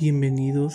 Bienvenidos 0.00 0.72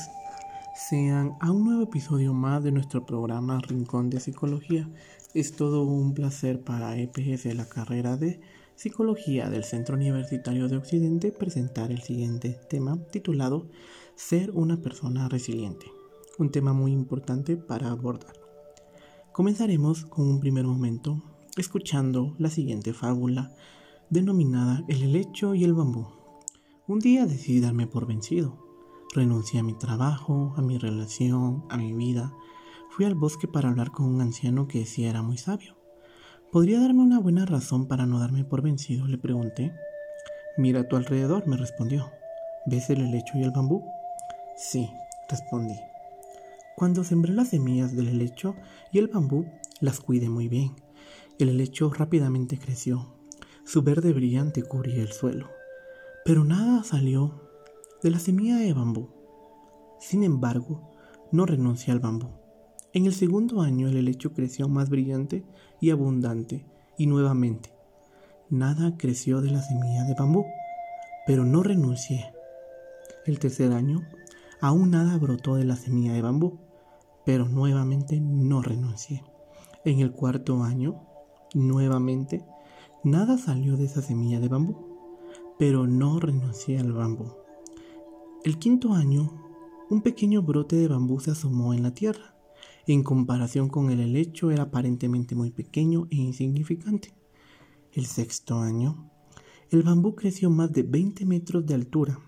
sean 0.75 1.35
a 1.39 1.49
un 1.49 1.65
nuevo 1.65 1.81
episodio 1.81 2.35
más 2.35 2.63
de 2.63 2.71
nuestro 2.71 3.07
programa 3.07 3.59
Rincón 3.59 4.11
de 4.11 4.19
Psicología. 4.19 4.87
Es 5.33 5.55
todo 5.55 5.81
un 5.81 6.13
placer 6.13 6.61
para 6.61 6.95
EPS 6.95 7.45
de 7.45 7.55
la 7.55 7.67
carrera 7.67 8.17
de 8.17 8.39
Psicología 8.75 9.49
del 9.49 9.63
Centro 9.63 9.95
Universitario 9.95 10.67
de 10.67 10.77
Occidente 10.77 11.31
presentar 11.31 11.91
el 11.91 12.03
siguiente 12.03 12.59
tema 12.69 12.99
titulado 13.11 13.65
Ser 14.13 14.51
una 14.51 14.77
persona 14.77 15.27
resiliente. 15.27 15.87
Un 16.37 16.51
tema 16.51 16.73
muy 16.73 16.91
importante 16.91 17.57
para 17.57 17.89
abordar. 17.89 18.35
Comenzaremos 19.31 20.05
con 20.05 20.27
un 20.27 20.39
primer 20.39 20.65
momento 20.65 21.23
escuchando 21.61 22.35
la 22.37 22.49
siguiente 22.49 22.93
fábula 22.93 23.55
denominada 24.09 24.83
El 24.87 25.03
helecho 25.03 25.55
y 25.55 25.63
el 25.63 25.73
bambú. 25.73 26.07
Un 26.87 26.99
día 26.99 27.25
decidí 27.25 27.59
darme 27.59 27.87
por 27.87 28.05
vencido 28.05 28.65
Renuncié 29.15 29.61
a 29.61 29.63
mi 29.63 29.73
trabajo, 29.73 30.53
a 30.57 30.61
mi 30.61 30.77
relación, 30.77 31.63
a 31.69 31.77
mi 31.77 31.93
vida. 31.93 32.33
Fui 32.89 33.05
al 33.05 33.15
bosque 33.15 33.47
para 33.47 33.69
hablar 33.69 33.91
con 33.91 34.07
un 34.07 34.19
anciano 34.19 34.67
que 34.67 34.79
decía 34.79 35.09
era 35.09 35.21
muy 35.21 35.37
sabio. 35.37 35.77
¿Podría 36.51 36.81
darme 36.81 37.01
una 37.01 37.19
buena 37.19 37.45
razón 37.45 37.87
para 37.87 38.05
no 38.05 38.19
darme 38.19 38.43
por 38.43 38.61
vencido? 38.61 39.07
Le 39.07 39.17
pregunté. 39.17 39.71
Mira 40.57 40.81
a 40.81 40.87
tu 40.89 40.97
alrededor, 40.97 41.47
me 41.47 41.55
respondió. 41.55 42.11
¿Ves 42.65 42.89
el 42.89 43.01
helecho 43.01 43.37
y 43.37 43.43
el 43.43 43.51
bambú? 43.51 43.85
Sí, 44.57 44.89
respondí. 45.29 45.79
Cuando 46.75 47.05
sembré 47.05 47.31
las 47.31 47.49
semillas 47.49 47.95
del 47.95 48.09
helecho 48.09 48.55
y 48.91 48.99
el 48.99 49.07
bambú, 49.07 49.45
las 49.79 50.01
cuidé 50.01 50.27
muy 50.27 50.49
bien. 50.49 50.73
El 51.37 51.49
helecho 51.49 51.91
rápidamente 51.91 52.57
creció. 52.57 53.07
Su 53.65 53.81
verde 53.81 54.13
brillante 54.13 54.63
cubría 54.63 55.01
el 55.01 55.11
suelo. 55.11 55.49
Pero 56.23 56.45
nada 56.45 56.81
salió 56.83 57.41
de 58.01 58.09
la 58.09 58.19
semilla 58.19 58.55
de 58.55 58.73
bambú. 58.73 59.09
Sin 59.99 60.23
embargo, 60.23 60.93
no 61.33 61.45
renuncié 61.45 61.91
al 61.91 61.99
bambú. 61.99 62.29
En 62.93 63.05
el 63.05 63.13
segundo 63.13 63.61
año 63.61 63.89
el 63.89 63.97
helecho 63.97 64.31
creció 64.31 64.69
más 64.69 64.89
brillante 64.89 65.43
y 65.81 65.89
abundante, 65.89 66.65
y 66.97 67.07
nuevamente, 67.07 67.73
nada 68.49 68.95
creció 68.95 69.41
de 69.41 69.51
la 69.51 69.61
semilla 69.61 70.05
de 70.05 70.13
bambú, 70.13 70.45
pero 71.27 71.43
no 71.43 71.63
renuncié. 71.63 72.31
El 73.25 73.39
tercer 73.39 73.73
año, 73.73 74.07
aún 74.61 74.91
nada 74.91 75.17
brotó 75.17 75.55
de 75.55 75.65
la 75.65 75.75
semilla 75.75 76.13
de 76.13 76.21
bambú, 76.21 76.59
pero 77.25 77.49
nuevamente 77.49 78.21
no 78.21 78.61
renuncié. 78.61 79.23
En 79.83 79.99
el 79.99 80.13
cuarto 80.13 80.63
año, 80.63 81.01
nuevamente, 81.55 82.45
nada 83.03 83.37
salió 83.37 83.77
de 83.77 83.85
esa 83.85 84.01
semilla 84.01 84.39
de 84.39 84.49
bambú, 84.49 84.75
pero 85.57 85.87
no 85.87 86.19
renuncié 86.19 86.77
al 86.77 86.91
bambú. 86.91 87.33
El 88.43 88.59
quinto 88.59 88.93
año, 88.93 89.41
un 89.89 90.01
pequeño 90.01 90.43
brote 90.43 90.75
de 90.75 90.87
bambú 90.87 91.19
se 91.19 91.31
asomó 91.31 91.73
en 91.73 91.81
la 91.81 91.93
tierra. 91.93 92.35
En 92.85 93.01
comparación 93.01 93.69
con 93.69 93.89
el 93.89 93.99
helecho 93.99 94.51
era 94.51 94.63
aparentemente 94.63 95.33
muy 95.33 95.49
pequeño 95.49 96.07
e 96.11 96.17
insignificante. 96.17 97.15
El 97.93 98.05
sexto 98.05 98.59
año, 98.59 99.09
el 99.71 99.81
bambú 99.81 100.15
creció 100.15 100.49
más 100.49 100.71
de 100.71 100.83
20 100.83 101.25
metros 101.25 101.65
de 101.65 101.73
altura. 101.73 102.19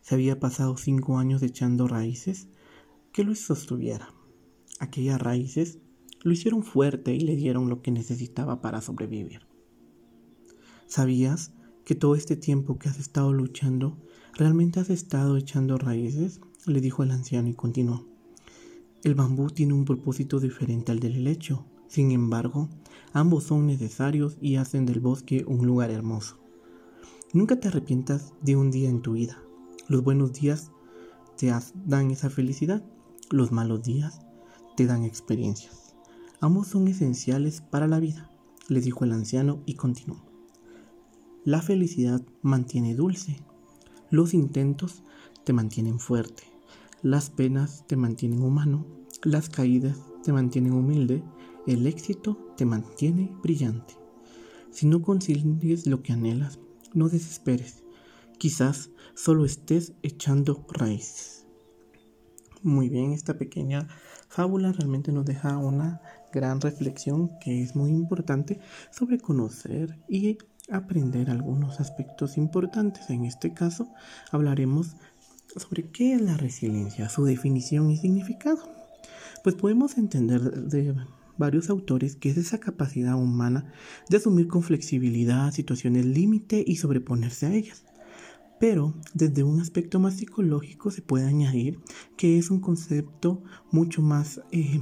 Se 0.00 0.14
había 0.14 0.40
pasado 0.40 0.76
cinco 0.76 1.18
años 1.18 1.42
echando 1.42 1.88
raíces 1.88 2.48
que 3.12 3.24
lo 3.24 3.34
sostuviera. 3.34 4.14
Aquellas 4.78 5.20
raíces 5.20 5.78
lo 6.22 6.32
hicieron 6.32 6.62
fuerte 6.62 7.14
y 7.14 7.20
le 7.20 7.36
dieron 7.36 7.68
lo 7.68 7.82
que 7.82 7.90
necesitaba 7.90 8.60
para 8.60 8.80
sobrevivir. 8.80 9.40
¿Sabías 10.86 11.52
que 11.84 11.94
todo 11.94 12.14
este 12.14 12.36
tiempo 12.36 12.78
que 12.78 12.88
has 12.88 12.98
estado 12.98 13.32
luchando 13.32 13.96
¿Realmente 14.34 14.80
has 14.80 14.90
estado 14.90 15.36
echando 15.36 15.76
raíces? 15.76 16.40
le 16.66 16.80
dijo 16.80 17.02
el 17.02 17.10
anciano 17.10 17.48
y 17.48 17.54
continuó. 17.54 18.06
El 19.02 19.14
bambú 19.14 19.50
tiene 19.50 19.74
un 19.74 19.84
propósito 19.84 20.40
diferente 20.40 20.92
al 20.92 21.00
del 21.00 21.16
helecho. 21.16 21.64
Sin 21.88 22.10
embargo, 22.10 22.68
ambos 23.12 23.44
son 23.44 23.66
necesarios 23.66 24.38
y 24.40 24.56
hacen 24.56 24.86
del 24.86 25.00
bosque 25.00 25.44
un 25.46 25.66
lugar 25.66 25.90
hermoso. 25.90 26.38
Nunca 27.32 27.58
te 27.58 27.68
arrepientas 27.68 28.32
de 28.40 28.56
un 28.56 28.70
día 28.70 28.88
en 28.88 29.02
tu 29.02 29.12
vida. 29.12 29.42
Los 29.88 30.02
buenos 30.02 30.32
días 30.32 30.70
te 31.36 31.52
dan 31.86 32.10
esa 32.10 32.30
felicidad. 32.30 32.84
Los 33.30 33.52
malos 33.52 33.82
días 33.82 34.20
te 34.76 34.86
dan 34.86 35.04
experiencias. 35.04 35.89
Ambos 36.42 36.68
son 36.68 36.88
esenciales 36.88 37.60
para 37.60 37.86
la 37.86 38.00
vida, 38.00 38.30
le 38.68 38.80
dijo 38.80 39.04
el 39.04 39.12
anciano 39.12 39.62
y 39.66 39.74
continuó. 39.74 40.24
La 41.44 41.60
felicidad 41.60 42.22
mantiene 42.40 42.94
dulce, 42.94 43.36
los 44.10 44.32
intentos 44.32 45.02
te 45.44 45.52
mantienen 45.52 45.98
fuerte, 45.98 46.44
las 47.02 47.28
penas 47.28 47.84
te 47.86 47.96
mantienen 47.96 48.42
humano, 48.42 48.86
las 49.22 49.50
caídas 49.50 49.98
te 50.22 50.32
mantienen 50.32 50.72
humilde, 50.72 51.22
el 51.66 51.86
éxito 51.86 52.54
te 52.56 52.64
mantiene 52.64 53.30
brillante. 53.42 53.94
Si 54.70 54.86
no 54.86 55.02
consigues 55.02 55.86
lo 55.86 56.02
que 56.02 56.14
anhelas, 56.14 56.58
no 56.94 57.10
desesperes. 57.10 57.84
Quizás 58.38 58.90
solo 59.14 59.44
estés 59.44 59.92
echando 60.02 60.64
raíces. 60.70 61.46
Muy 62.62 62.88
bien, 62.88 63.12
esta 63.12 63.36
pequeña 63.36 63.88
fábula 64.28 64.72
realmente 64.72 65.12
nos 65.12 65.24
deja 65.24 65.58
una 65.58 66.00
gran 66.32 66.60
reflexión 66.60 67.38
que 67.40 67.62
es 67.62 67.74
muy 67.76 67.90
importante 67.90 68.60
sobre 68.90 69.18
conocer 69.18 69.98
y 70.08 70.38
aprender 70.70 71.30
algunos 71.30 71.80
aspectos 71.80 72.36
importantes. 72.36 73.10
En 73.10 73.24
este 73.24 73.52
caso 73.52 73.88
hablaremos 74.30 74.96
sobre 75.56 75.90
qué 75.90 76.14
es 76.14 76.20
la 76.20 76.36
resiliencia, 76.36 77.08
su 77.08 77.24
definición 77.24 77.90
y 77.90 77.96
significado. 77.96 78.68
Pues 79.42 79.54
podemos 79.54 79.98
entender 79.98 80.40
de 80.40 80.94
varios 81.38 81.70
autores 81.70 82.16
que 82.16 82.28
es 82.28 82.36
esa 82.36 82.58
capacidad 82.58 83.16
humana 83.16 83.72
de 84.08 84.18
asumir 84.18 84.46
con 84.46 84.62
flexibilidad 84.62 85.50
situaciones 85.52 86.04
límite 86.04 86.62
y 86.66 86.76
sobreponerse 86.76 87.46
a 87.46 87.54
ellas. 87.54 87.84
Pero 88.60 88.94
desde 89.14 89.42
un 89.42 89.58
aspecto 89.58 89.98
más 89.98 90.16
psicológico 90.16 90.90
se 90.90 91.00
puede 91.00 91.26
añadir 91.26 91.80
que 92.18 92.38
es 92.38 92.50
un 92.50 92.60
concepto 92.60 93.42
mucho 93.70 94.02
más 94.02 94.42
eh, 94.52 94.80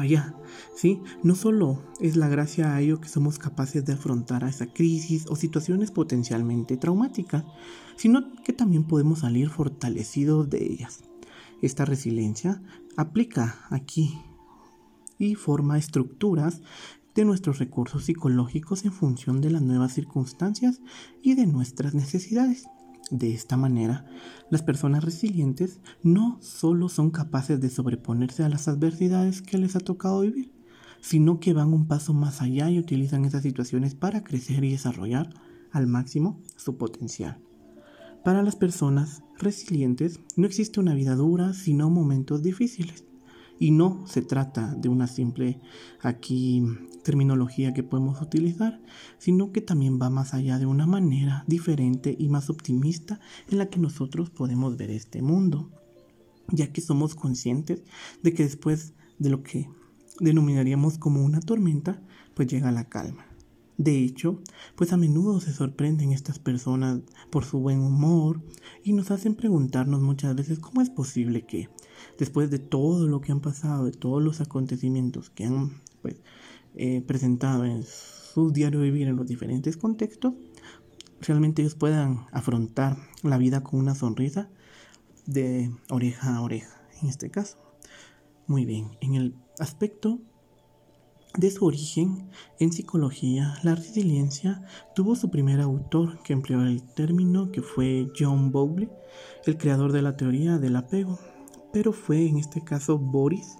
allá, 0.00 0.34
¿sí? 0.74 1.00
No 1.22 1.34
solo 1.34 1.82
es 2.00 2.16
la 2.16 2.28
gracia 2.28 2.74
a 2.74 2.80
ello 2.80 3.00
que 3.00 3.08
somos 3.08 3.38
capaces 3.38 3.84
de 3.84 3.94
afrontar 3.94 4.44
a 4.44 4.48
esa 4.48 4.66
crisis 4.66 5.26
o 5.28 5.36
situaciones 5.36 5.90
potencialmente 5.90 6.76
traumáticas, 6.76 7.44
sino 7.96 8.34
que 8.42 8.52
también 8.52 8.84
podemos 8.84 9.20
salir 9.20 9.48
fortalecidos 9.50 10.50
de 10.50 10.64
ellas. 10.64 11.04
Esta 11.62 11.84
resiliencia 11.84 12.62
aplica 12.96 13.66
aquí 13.70 14.18
y 15.18 15.34
forma 15.34 15.78
estructuras 15.78 16.60
de 17.14 17.24
nuestros 17.24 17.58
recursos 17.58 18.04
psicológicos 18.04 18.84
en 18.84 18.92
función 18.92 19.40
de 19.40 19.50
las 19.50 19.62
nuevas 19.62 19.92
circunstancias 19.92 20.80
y 21.22 21.34
de 21.34 21.46
nuestras 21.46 21.94
necesidades. 21.94 22.66
De 23.10 23.32
esta 23.34 23.56
manera, 23.56 24.06
las 24.50 24.62
personas 24.62 25.04
resilientes 25.04 25.80
no 26.02 26.38
solo 26.40 26.88
son 26.88 27.10
capaces 27.10 27.60
de 27.60 27.70
sobreponerse 27.70 28.44
a 28.44 28.48
las 28.48 28.66
adversidades 28.66 29.42
que 29.42 29.58
les 29.58 29.76
ha 29.76 29.80
tocado 29.80 30.20
vivir, 30.20 30.52
sino 31.00 31.38
que 31.38 31.52
van 31.52 31.72
un 31.72 31.86
paso 31.86 32.14
más 32.14 32.40
allá 32.40 32.70
y 32.70 32.78
utilizan 32.78 33.24
esas 33.24 33.42
situaciones 33.42 33.94
para 33.94 34.24
crecer 34.24 34.64
y 34.64 34.70
desarrollar 34.70 35.34
al 35.70 35.86
máximo 35.86 36.40
su 36.56 36.76
potencial. 36.76 37.40
Para 38.24 38.42
las 38.42 38.56
personas 38.56 39.22
resilientes 39.38 40.20
no 40.36 40.46
existe 40.46 40.80
una 40.80 40.94
vida 40.94 41.14
dura, 41.14 41.52
sino 41.52 41.90
momentos 41.90 42.42
difíciles. 42.42 43.04
Y 43.64 43.70
no 43.70 44.06
se 44.06 44.20
trata 44.20 44.74
de 44.74 44.90
una 44.90 45.06
simple 45.06 45.58
aquí 46.02 46.62
terminología 47.02 47.72
que 47.72 47.82
podemos 47.82 48.20
utilizar, 48.20 48.78
sino 49.16 49.52
que 49.52 49.62
también 49.62 49.98
va 49.98 50.10
más 50.10 50.34
allá 50.34 50.58
de 50.58 50.66
una 50.66 50.86
manera 50.86 51.44
diferente 51.46 52.14
y 52.18 52.28
más 52.28 52.50
optimista 52.50 53.20
en 53.48 53.56
la 53.56 53.70
que 53.70 53.78
nosotros 53.78 54.28
podemos 54.28 54.76
ver 54.76 54.90
este 54.90 55.22
mundo, 55.22 55.70
ya 56.48 56.74
que 56.74 56.82
somos 56.82 57.14
conscientes 57.14 57.84
de 58.22 58.34
que 58.34 58.42
después 58.42 58.92
de 59.18 59.30
lo 59.30 59.42
que 59.42 59.70
denominaríamos 60.20 60.98
como 60.98 61.24
una 61.24 61.40
tormenta, 61.40 62.02
pues 62.34 62.48
llega 62.48 62.70
la 62.70 62.90
calma. 62.90 63.24
De 63.78 63.98
hecho, 63.98 64.42
pues 64.76 64.92
a 64.92 64.98
menudo 64.98 65.40
se 65.40 65.54
sorprenden 65.54 66.12
estas 66.12 66.38
personas 66.38 67.00
por 67.30 67.46
su 67.46 67.60
buen 67.60 67.80
humor 67.80 68.42
y 68.84 68.92
nos 68.92 69.10
hacen 69.10 69.34
preguntarnos 69.34 70.02
muchas 70.02 70.36
veces 70.36 70.58
cómo 70.58 70.82
es 70.82 70.90
posible 70.90 71.46
que 71.46 71.70
después 72.18 72.50
de 72.50 72.58
todo 72.58 73.06
lo 73.06 73.20
que 73.20 73.32
han 73.32 73.40
pasado, 73.40 73.84
de 73.84 73.92
todos 73.92 74.22
los 74.22 74.40
acontecimientos 74.40 75.30
que 75.30 75.44
han 75.44 75.82
pues, 76.02 76.16
eh, 76.74 77.02
presentado 77.02 77.64
en 77.64 77.82
su 77.82 78.50
diario 78.50 78.80
vivir 78.80 79.08
en 79.08 79.16
los 79.16 79.26
diferentes 79.26 79.76
contextos, 79.76 80.34
realmente 81.20 81.62
ellos 81.62 81.74
puedan 81.74 82.26
afrontar 82.32 82.96
la 83.22 83.38
vida 83.38 83.62
con 83.62 83.80
una 83.80 83.94
sonrisa 83.94 84.48
de 85.26 85.70
oreja 85.90 86.36
a 86.36 86.42
oreja, 86.42 86.82
en 87.02 87.08
este 87.08 87.30
caso. 87.30 87.58
Muy 88.46 88.64
bien, 88.64 88.90
en 89.00 89.14
el 89.14 89.34
aspecto 89.58 90.20
De 91.36 91.50
su 91.50 91.64
origen 91.66 92.30
en 92.60 92.72
psicología, 92.72 93.58
la 93.64 93.74
resiliencia 93.74 94.64
tuvo 94.94 95.16
su 95.16 95.30
primer 95.30 95.60
autor 95.60 96.22
que 96.22 96.32
empleó 96.32 96.62
el 96.62 96.84
término 96.94 97.50
que 97.50 97.60
fue 97.60 98.06
John 98.16 98.52
Bowley, 98.52 98.88
el 99.44 99.58
creador 99.58 99.90
de 99.90 100.02
la 100.02 100.16
teoría 100.16 100.58
del 100.58 100.76
apego, 100.76 101.18
pero 101.74 101.92
fue 101.92 102.28
en 102.28 102.38
este 102.38 102.62
caso 102.62 102.98
Boris 102.98 103.58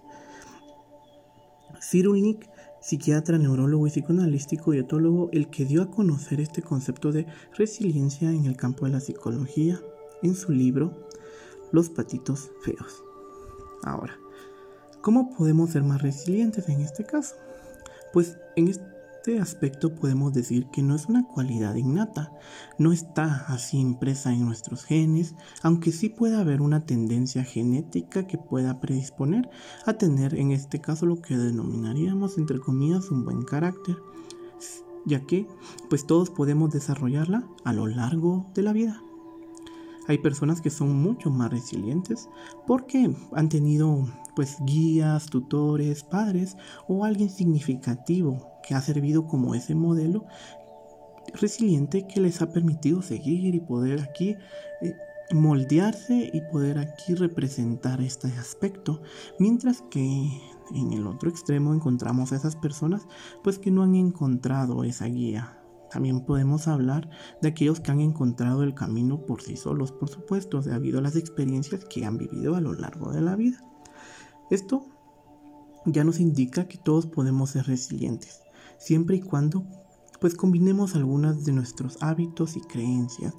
Cyrulnik, 1.83 2.49
psiquiatra, 2.81 3.39
neurólogo 3.39 3.87
y 3.87 3.91
psicoanalítico 3.91 4.73
y 4.73 4.79
etólogo, 4.79 5.29
el 5.33 5.51
que 5.51 5.65
dio 5.65 5.83
a 5.83 5.91
conocer 5.91 6.41
este 6.41 6.63
concepto 6.63 7.13
de 7.13 7.27
resiliencia 7.59 8.31
en 8.31 8.47
el 8.47 8.57
campo 8.57 8.87
de 8.87 8.93
la 8.93 9.01
psicología 9.01 9.81
en 10.23 10.35
su 10.37 10.53
libro 10.53 11.09
Los 11.73 11.91
patitos 11.91 12.53
feos. 12.63 13.03
Ahora, 13.83 14.17
¿cómo 15.03 15.35
podemos 15.37 15.71
ser 15.71 15.83
más 15.83 16.01
resilientes 16.01 16.69
en 16.69 16.81
este 16.81 17.05
caso? 17.05 17.35
Pues 18.13 18.39
en 18.55 18.69
este 18.69 18.94
aspecto 19.33 19.95
podemos 19.95 20.35
decir 20.35 20.67
que 20.67 20.83
no 20.83 20.95
es 20.95 21.07
una 21.07 21.27
cualidad 21.27 21.75
innata, 21.77 22.33
no 22.79 22.93
está 22.93 23.47
así 23.49 23.79
impresa 23.79 24.33
en 24.33 24.45
nuestros 24.45 24.85
genes, 24.85 25.35
aunque 25.63 25.93
sí 25.93 26.11
puede 26.11 26.37
haber 26.37 26.61
una 26.61 26.85
tendencia 26.85 27.43
genética 27.43 28.27
que 28.27 28.37
pueda 28.37 28.81
predisponer 28.81 29.49
a 29.87 29.95
tener 29.95 30.35
en 30.35 30.51
este 30.53 30.81
caso 30.81 31.07
lo 31.07 31.23
que 31.23 31.39
denominaríamos 31.39 32.37
entre 32.37 32.61
comillas 32.61 33.11
un 33.11 33.25
buen 33.25 33.43
carácter, 33.43 33.97
ya 35.07 35.21
que 35.21 35.47
pues 35.89 36.07
todos 36.07 36.31
podemos 36.31 36.71
desarrollarla 36.71 37.49
a 37.65 37.73
lo 37.73 37.87
largo 37.87 38.51
de 38.55 38.63
la 38.63 38.73
vida. 38.73 39.01
Hay 40.07 40.19
personas 40.19 40.61
que 40.61 40.69
son 40.69 40.95
mucho 41.01 41.31
más 41.31 41.51
resilientes 41.51 42.29
porque 42.67 43.17
han 43.33 43.49
tenido 43.49 44.07
pues 44.37 44.59
guías, 44.67 45.27
tutores, 45.27 46.05
padres 46.05 46.59
o 46.89 47.07
alguien 47.07 47.31
significativo 47.31 48.54
que 48.67 48.75
ha 48.75 48.81
servido 48.81 49.27
como 49.27 49.55
ese 49.55 49.75
modelo 49.75 50.27
resiliente 51.35 52.07
que 52.07 52.21
les 52.21 52.43
ha 52.43 52.51
permitido 52.53 53.03
seguir 53.03 53.55
y 53.55 53.61
poder 53.61 54.01
aquí 54.01 54.37
eh, 54.83 54.95
moldearse 55.33 56.31
y 56.33 56.41
poder 56.53 56.79
aquí 56.79 57.15
representar 57.15 58.01
este 58.01 58.29
aspecto, 58.29 59.03
mientras 59.39 59.83
que 59.91 60.03
en 60.75 60.93
el 60.93 61.07
otro 61.07 61.31
extremo 61.31 61.75
encontramos 61.75 62.33
a 62.33 62.37
esas 62.37 62.57
personas 62.57 63.07
pues 63.43 63.59
que 63.59 63.71
no 63.71 63.83
han 63.83 63.95
encontrado 63.95 64.85
esa 64.85 65.07
guía. 65.07 65.59
También 65.91 66.23
podemos 66.23 66.67
hablar 66.67 67.09
de 67.41 67.49
aquellos 67.49 67.81
que 67.81 67.93
han 67.93 68.01
encontrado 68.01 68.65
el 68.65 68.75
camino 68.75 69.25
por 69.27 69.43
sí 69.43 69.57
solos, 69.57 69.93
por 69.93 70.09
supuesto, 70.09 70.61
debido 70.61 70.99
a 70.99 71.03
las 71.03 71.15
experiencias 71.15 71.85
que 71.85 72.05
han 72.05 72.19
vivido 72.19 72.57
a 72.57 72.61
lo 72.61 72.75
largo 72.75 73.13
de 73.13 73.21
la 73.21 73.37
vida. 73.37 73.63
Esto 74.51 74.85
ya 75.87 76.03
nos 76.03 76.19
indica 76.19 76.67
que 76.67 76.79
todos 76.79 77.07
podemos 77.07 77.51
ser 77.51 77.67
resilientes, 77.67 78.44
siempre 78.79 79.17
y 79.17 79.21
cuando 79.21 79.65
pues 80.21 80.35
combinemos 80.35 80.95
algunas 80.95 81.45
de 81.45 81.53
nuestros 81.53 81.99
hábitos 82.01 82.57
y 82.57 82.61
creencias, 82.61 83.35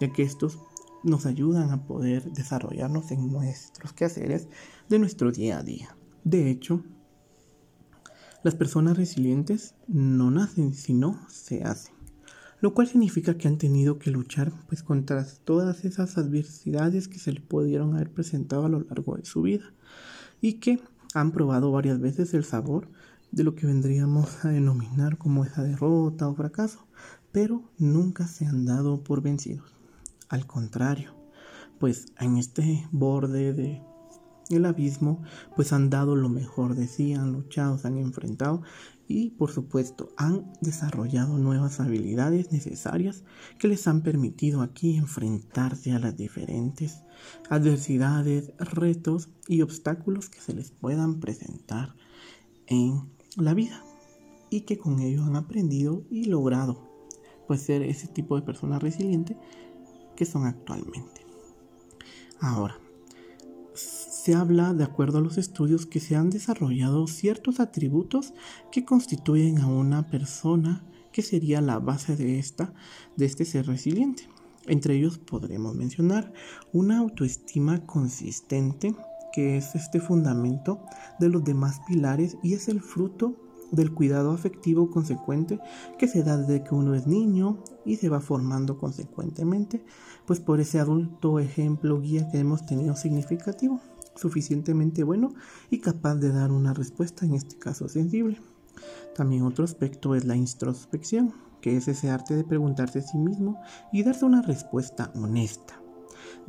ya 0.00 0.12
que 0.12 0.22
estos 0.22 0.58
nos 1.02 1.26
ayudan 1.26 1.70
a 1.70 1.84
poder 1.84 2.30
desarrollarnos 2.32 3.10
en 3.10 3.30
nuestros 3.30 3.92
quehaceres 3.92 4.48
de 4.88 4.98
nuestro 4.98 5.32
día 5.32 5.58
a 5.58 5.62
día. 5.62 5.96
De 6.24 6.50
hecho, 6.50 6.82
las 8.42 8.54
personas 8.54 8.96
resilientes 8.96 9.74
no 9.86 10.30
nacen, 10.30 10.72
sino 10.74 11.20
se 11.28 11.62
hacen 11.64 12.00
lo 12.60 12.74
cual 12.74 12.86
significa 12.86 13.36
que 13.36 13.48
han 13.48 13.58
tenido 13.58 13.98
que 13.98 14.10
luchar 14.10 14.52
pues 14.68 14.82
contra 14.82 15.26
todas 15.44 15.84
esas 15.84 16.18
adversidades 16.18 17.08
que 17.08 17.18
se 17.18 17.32
le 17.32 17.40
pudieron 17.40 17.94
haber 17.94 18.10
presentado 18.10 18.66
a 18.66 18.68
lo 18.68 18.80
largo 18.80 19.16
de 19.16 19.24
su 19.24 19.42
vida 19.42 19.72
y 20.40 20.54
que 20.54 20.80
han 21.14 21.32
probado 21.32 21.72
varias 21.72 22.00
veces 22.00 22.34
el 22.34 22.44
sabor 22.44 22.88
de 23.32 23.44
lo 23.44 23.54
que 23.54 23.66
vendríamos 23.66 24.44
a 24.44 24.48
denominar 24.48 25.18
como 25.18 25.44
esa 25.44 25.62
derrota 25.62 26.28
o 26.28 26.34
fracaso, 26.34 26.86
pero 27.32 27.62
nunca 27.78 28.26
se 28.26 28.46
han 28.46 28.64
dado 28.64 29.02
por 29.02 29.22
vencidos. 29.22 29.74
Al 30.28 30.46
contrario, 30.46 31.14
pues 31.78 32.06
en 32.18 32.36
este 32.36 32.86
borde 32.92 33.52
de 33.52 33.82
el 34.50 34.64
abismo, 34.64 35.22
pues 35.54 35.72
han 35.72 35.90
dado 35.90 36.16
lo 36.16 36.28
mejor 36.28 36.74
de 36.74 36.88
sí, 36.88 37.14
han 37.14 37.32
luchado, 37.32 37.78
se 37.78 37.86
han 37.86 37.98
enfrentado 37.98 38.62
y 39.06 39.30
por 39.30 39.50
supuesto 39.50 40.12
han 40.16 40.52
desarrollado 40.60 41.38
nuevas 41.38 41.80
habilidades 41.80 42.52
necesarias 42.52 43.24
que 43.58 43.68
les 43.68 43.86
han 43.86 44.02
permitido 44.02 44.62
aquí 44.62 44.96
enfrentarse 44.96 45.92
a 45.92 45.98
las 45.98 46.16
diferentes 46.16 47.02
adversidades, 47.48 48.52
retos 48.58 49.28
y 49.48 49.62
obstáculos 49.62 50.28
que 50.28 50.40
se 50.40 50.54
les 50.54 50.70
puedan 50.70 51.20
presentar 51.20 51.94
en 52.66 53.08
la 53.36 53.54
vida 53.54 53.84
y 54.50 54.62
que 54.62 54.78
con 54.78 55.00
ello 55.00 55.24
han 55.24 55.36
aprendido 55.36 56.04
y 56.10 56.24
logrado 56.24 56.88
pues 57.46 57.62
ser 57.62 57.82
ese 57.82 58.06
tipo 58.06 58.36
de 58.36 58.42
persona 58.42 58.78
resiliente 58.78 59.36
que 60.16 60.24
son 60.24 60.46
actualmente. 60.46 61.26
Ahora, 62.38 62.78
se 63.74 64.34
habla, 64.34 64.74
de 64.74 64.84
acuerdo 64.84 65.18
a 65.18 65.20
los 65.22 65.38
estudios, 65.38 65.86
que 65.86 65.98
se 65.98 66.14
han 66.14 66.30
desarrollado 66.30 67.06
ciertos 67.06 67.58
atributos 67.58 68.34
que 68.70 68.84
constituyen 68.84 69.58
a 69.58 69.66
una 69.66 70.06
persona 70.08 70.84
que 71.10 71.22
sería 71.22 71.60
la 71.60 71.78
base 71.78 72.16
de 72.16 72.38
esta, 72.38 72.72
de 73.16 73.24
este 73.24 73.44
ser 73.44 73.66
resiliente. 73.66 74.28
Entre 74.66 74.94
ellos 74.94 75.18
podremos 75.18 75.74
mencionar 75.74 76.32
una 76.72 76.98
autoestima 76.98 77.86
consistente, 77.86 78.94
que 79.32 79.56
es 79.56 79.74
este 79.74 80.00
fundamento 80.00 80.80
de 81.18 81.28
los 81.28 81.44
demás 81.44 81.80
pilares 81.86 82.36
y 82.42 82.54
es 82.54 82.68
el 82.68 82.80
fruto 82.80 83.36
del 83.70 83.94
cuidado 83.94 84.32
afectivo 84.32 84.90
consecuente 84.90 85.60
que 85.98 86.08
se 86.08 86.22
da 86.22 86.36
desde 86.36 86.64
que 86.64 86.74
uno 86.74 86.94
es 86.94 87.06
niño 87.06 87.58
y 87.84 87.96
se 87.96 88.08
va 88.08 88.20
formando 88.20 88.78
consecuentemente, 88.78 89.84
pues 90.26 90.40
por 90.40 90.60
ese 90.60 90.80
adulto 90.80 91.38
ejemplo 91.38 92.00
guía 92.00 92.28
que 92.30 92.38
hemos 92.38 92.66
tenido 92.66 92.96
significativo 92.96 93.80
suficientemente 94.16 95.04
bueno 95.04 95.34
y 95.70 95.78
capaz 95.78 96.16
de 96.16 96.32
dar 96.32 96.52
una 96.52 96.74
respuesta, 96.74 97.24
en 97.24 97.34
este 97.34 97.56
caso 97.56 97.88
sensible. 97.88 98.40
También 99.14 99.42
otro 99.42 99.64
aspecto 99.64 100.14
es 100.14 100.24
la 100.24 100.36
introspección, 100.36 101.34
que 101.60 101.76
es 101.76 101.88
ese 101.88 102.10
arte 102.10 102.34
de 102.34 102.44
preguntarse 102.44 103.00
a 103.00 103.02
sí 103.02 103.18
mismo 103.18 103.60
y 103.92 104.02
darse 104.02 104.24
una 104.24 104.42
respuesta 104.42 105.12
honesta. 105.14 105.79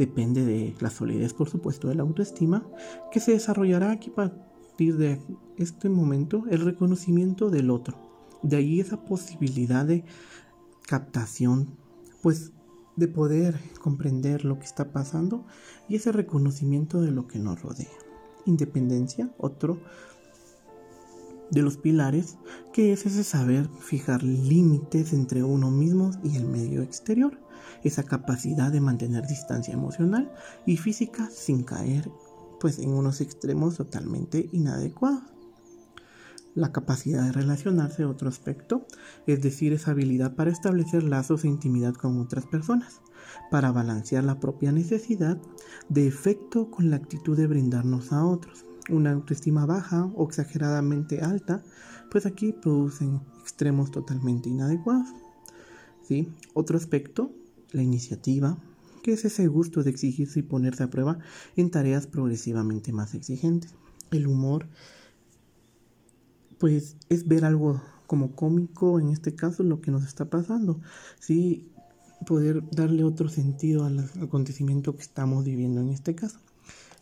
Depende 0.02 0.44
de 0.44 0.76
la 0.80 0.90
solidez, 0.90 1.32
por 1.32 1.48
supuesto, 1.48 1.88
de 1.88 1.94
la 1.94 2.02
autoestima, 2.02 2.66
que 3.12 3.20
se 3.20 3.34
desarrollará 3.34 3.92
aquí 3.92 4.10
a 4.10 4.16
partir 4.16 4.98
de 4.98 5.22
este 5.58 5.90
momento 5.90 6.46
el 6.50 6.62
reconocimiento 6.62 7.52
del 7.52 7.70
otro. 7.70 8.00
De 8.42 8.56
ahí 8.56 8.80
esa 8.80 9.06
posibilidad 9.06 9.86
de 9.86 10.04
captación, 10.88 11.78
pues 12.24 12.52
de 12.96 13.10
poder 13.10 13.60
comprender 13.80 14.44
lo 14.44 14.58
que 14.58 14.66
está 14.66 14.92
pasando 14.92 15.46
y 15.88 15.98
ese 15.98 16.12
reconocimiento 16.12 17.00
de 17.00 17.12
lo 17.12 17.28
que 17.28 17.38
nos 17.38 17.62
rodea. 17.62 17.94
Independencia, 18.48 19.32
otro 19.38 19.78
de 21.52 21.62
los 21.62 21.78
pilares, 21.78 22.40
que 22.74 22.92
es 22.92 23.06
ese 23.06 23.24
saber 23.24 23.70
fijar 23.82 24.24
límites 24.24 25.14
entre 25.14 25.44
uno 25.44 25.70
mismo 25.70 26.10
y 26.24 26.38
el 26.38 26.48
medio 26.48 26.82
exterior, 26.82 27.38
esa 27.84 28.04
capacidad 28.04 28.72
de 28.72 28.82
mantener 28.82 29.28
distancia 29.28 29.74
emocional 29.74 30.32
y 30.66 30.78
física 30.78 31.30
sin 31.32 31.64
caer 31.64 32.10
pues 32.60 32.78
en 32.78 32.92
unos 32.92 33.22
extremos 33.22 33.78
totalmente 33.78 34.48
inadecuados 34.52 35.24
la 36.56 36.72
capacidad 36.72 37.24
de 37.24 37.32
relacionarse, 37.32 38.06
otro 38.06 38.30
aspecto, 38.30 38.86
es 39.26 39.42
decir, 39.42 39.74
esa 39.74 39.92
habilidad 39.92 40.36
para 40.36 40.52
establecer 40.52 41.04
lazos 41.04 41.44
de 41.44 41.50
intimidad 41.50 41.94
con 41.94 42.20
otras 42.20 42.46
personas, 42.46 43.02
para 43.50 43.72
balancear 43.72 44.24
la 44.24 44.40
propia 44.40 44.72
necesidad 44.72 45.38
de 45.90 46.08
efecto 46.08 46.70
con 46.70 46.90
la 46.90 46.98
actitud 46.98 47.38
de 47.38 47.48
brindarnos 47.48 48.12
a 48.12 48.26
otros. 48.26 48.66
Una 48.90 49.12
autoestima 49.12 49.66
baja 49.66 50.06
o 50.16 50.26
exageradamente 50.26 51.22
alta, 51.22 51.64
pues 52.10 52.26
aquí 52.26 52.52
producen 52.52 53.22
extremos 53.42 53.92
totalmente 53.92 54.50
inadecuados. 54.50 55.10
¿Sí? 56.02 56.34
Otro 56.54 56.78
aspecto, 56.78 57.32
la 57.72 57.84
iniciativa, 57.84 58.58
que 59.04 59.14
es 59.14 59.26
ese 59.26 59.48
gusto 59.48 59.84
de 59.84 59.90
exigirse 59.90 60.40
y 60.40 60.44
ponerse 60.44 60.84
a 60.84 60.90
prueba 60.90 61.20
en 61.56 61.72
tareas 61.72 62.08
progresivamente 62.08 62.94
más 62.94 63.14
exigentes. 63.14 63.74
El 64.12 64.28
humor 64.28 64.68
pues 66.60 66.96
es 67.10 67.28
ver 67.28 67.44
algo 67.44 67.82
como 68.06 68.36
cómico, 68.36 69.00
en 69.00 69.10
este 69.10 69.34
caso, 69.36 69.64
lo 69.64 69.82
que 69.82 69.90
nos 69.90 70.04
está 70.06 70.26
pasando. 70.26 70.80
Sí, 71.20 71.72
poder 72.26 72.62
darle 72.72 73.04
otro 73.04 73.30
sentido 73.30 73.86
al 73.86 74.00
acontecimiento 74.22 74.96
que 74.96 75.02
estamos 75.02 75.46
viviendo 75.46 75.82
en 75.82 75.90
este 75.90 76.14
caso. 76.14 76.40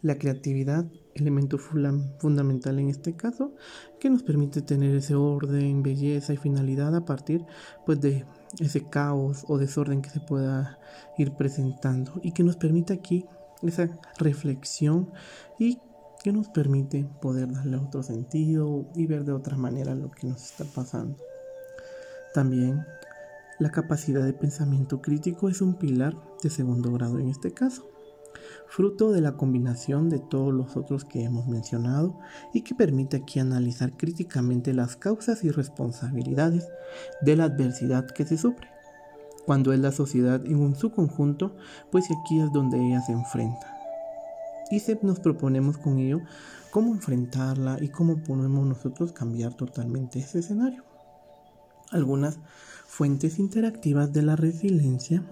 La 0.02 0.18
creatividad, 0.18 0.86
elemento 1.16 1.58
fundamental 1.58 2.80
en 2.80 2.88
este 2.88 3.16
caso, 3.16 3.54
que 4.00 4.10
nos 4.10 4.24
permite 4.24 4.62
tener 4.62 4.96
ese 4.96 5.16
orden, 5.16 5.84
belleza 5.84 6.34
y 6.34 6.38
finalidad 6.38 6.96
a 6.96 7.04
partir 7.04 7.46
pues 7.86 8.00
de 8.00 8.26
ese 8.60 8.84
caos 8.90 9.46
o 9.48 9.58
desorden 9.58 10.02
que 10.02 10.10
se 10.10 10.20
pueda 10.20 10.80
ir 11.18 11.34
presentando 11.34 12.14
y 12.24 12.32
que 12.32 12.44
nos 12.44 12.56
permite 12.56 12.94
aquí 12.94 13.26
esa 13.62 13.90
reflexión 14.18 15.12
y 15.58 15.80
que 16.24 16.32
nos 16.34 16.50
permite 16.50 17.08
poder 17.22 17.52
darle 17.52 17.78
otro 17.78 18.04
sentido 18.04 18.86
y 18.96 19.06
ver 19.06 19.24
de 19.24 19.34
otra 19.34 19.58
manera 19.58 19.96
lo 19.96 20.12
que 20.12 20.28
nos 20.28 20.44
está 20.44 20.66
pasando. 20.66 21.18
También 22.34 22.86
la 23.60 23.72
capacidad 23.72 24.24
de 24.24 24.34
pensamiento 24.34 25.02
crítico 25.02 25.50
es 25.50 25.62
un 25.62 25.76
pilar 25.76 26.16
de 26.42 26.50
segundo 26.50 26.92
grado 26.92 27.20
en 27.20 27.30
este 27.30 27.52
caso, 27.52 27.90
fruto 28.68 29.12
de 29.12 29.22
la 29.22 29.38
combinación 29.38 30.10
de 30.10 30.20
todos 30.20 30.54
los 30.54 30.78
otros 30.78 31.06
que 31.06 31.24
hemos 31.24 31.48
mencionado 31.48 32.18
y 32.54 32.62
que 32.62 32.76
permite 32.76 33.18
aquí 33.18 33.40
analizar 33.40 33.98
críticamente 33.98 34.74
las 34.74 34.96
causas 34.96 35.44
y 35.44 35.50
responsabilidades 35.50 36.68
de 37.22 37.36
la 37.36 37.46
adversidad 37.46 38.06
que 38.08 38.26
se 38.26 38.38
sufre. 38.38 38.68
Cuando 39.46 39.74
es 39.74 39.80
la 39.80 39.92
sociedad 39.92 40.46
en 40.46 40.76
su 40.76 40.92
conjunto, 40.92 41.56
pues 41.92 42.06
aquí 42.06 42.40
es 42.40 42.52
donde 42.52 42.78
ella 42.78 43.02
se 43.02 43.14
enfrenta 43.14 43.80
y 44.70 44.80
se 44.80 45.00
nos 45.02 45.20
proponemos 45.20 45.78
con 45.78 45.98
ello 45.98 46.22
cómo 46.72 46.94
enfrentarla 46.94 47.78
y 47.82 47.90
cómo 47.90 48.18
podemos 48.18 48.66
nosotros 48.66 49.12
cambiar 49.12 49.56
totalmente 49.56 50.20
ese 50.20 50.40
escenario. 50.40 50.84
Algunas 51.92 52.40
fuentes 52.86 53.40
interactivas 53.40 54.14
de 54.14 54.22
la 54.22 54.36
resiliencia 54.36 55.24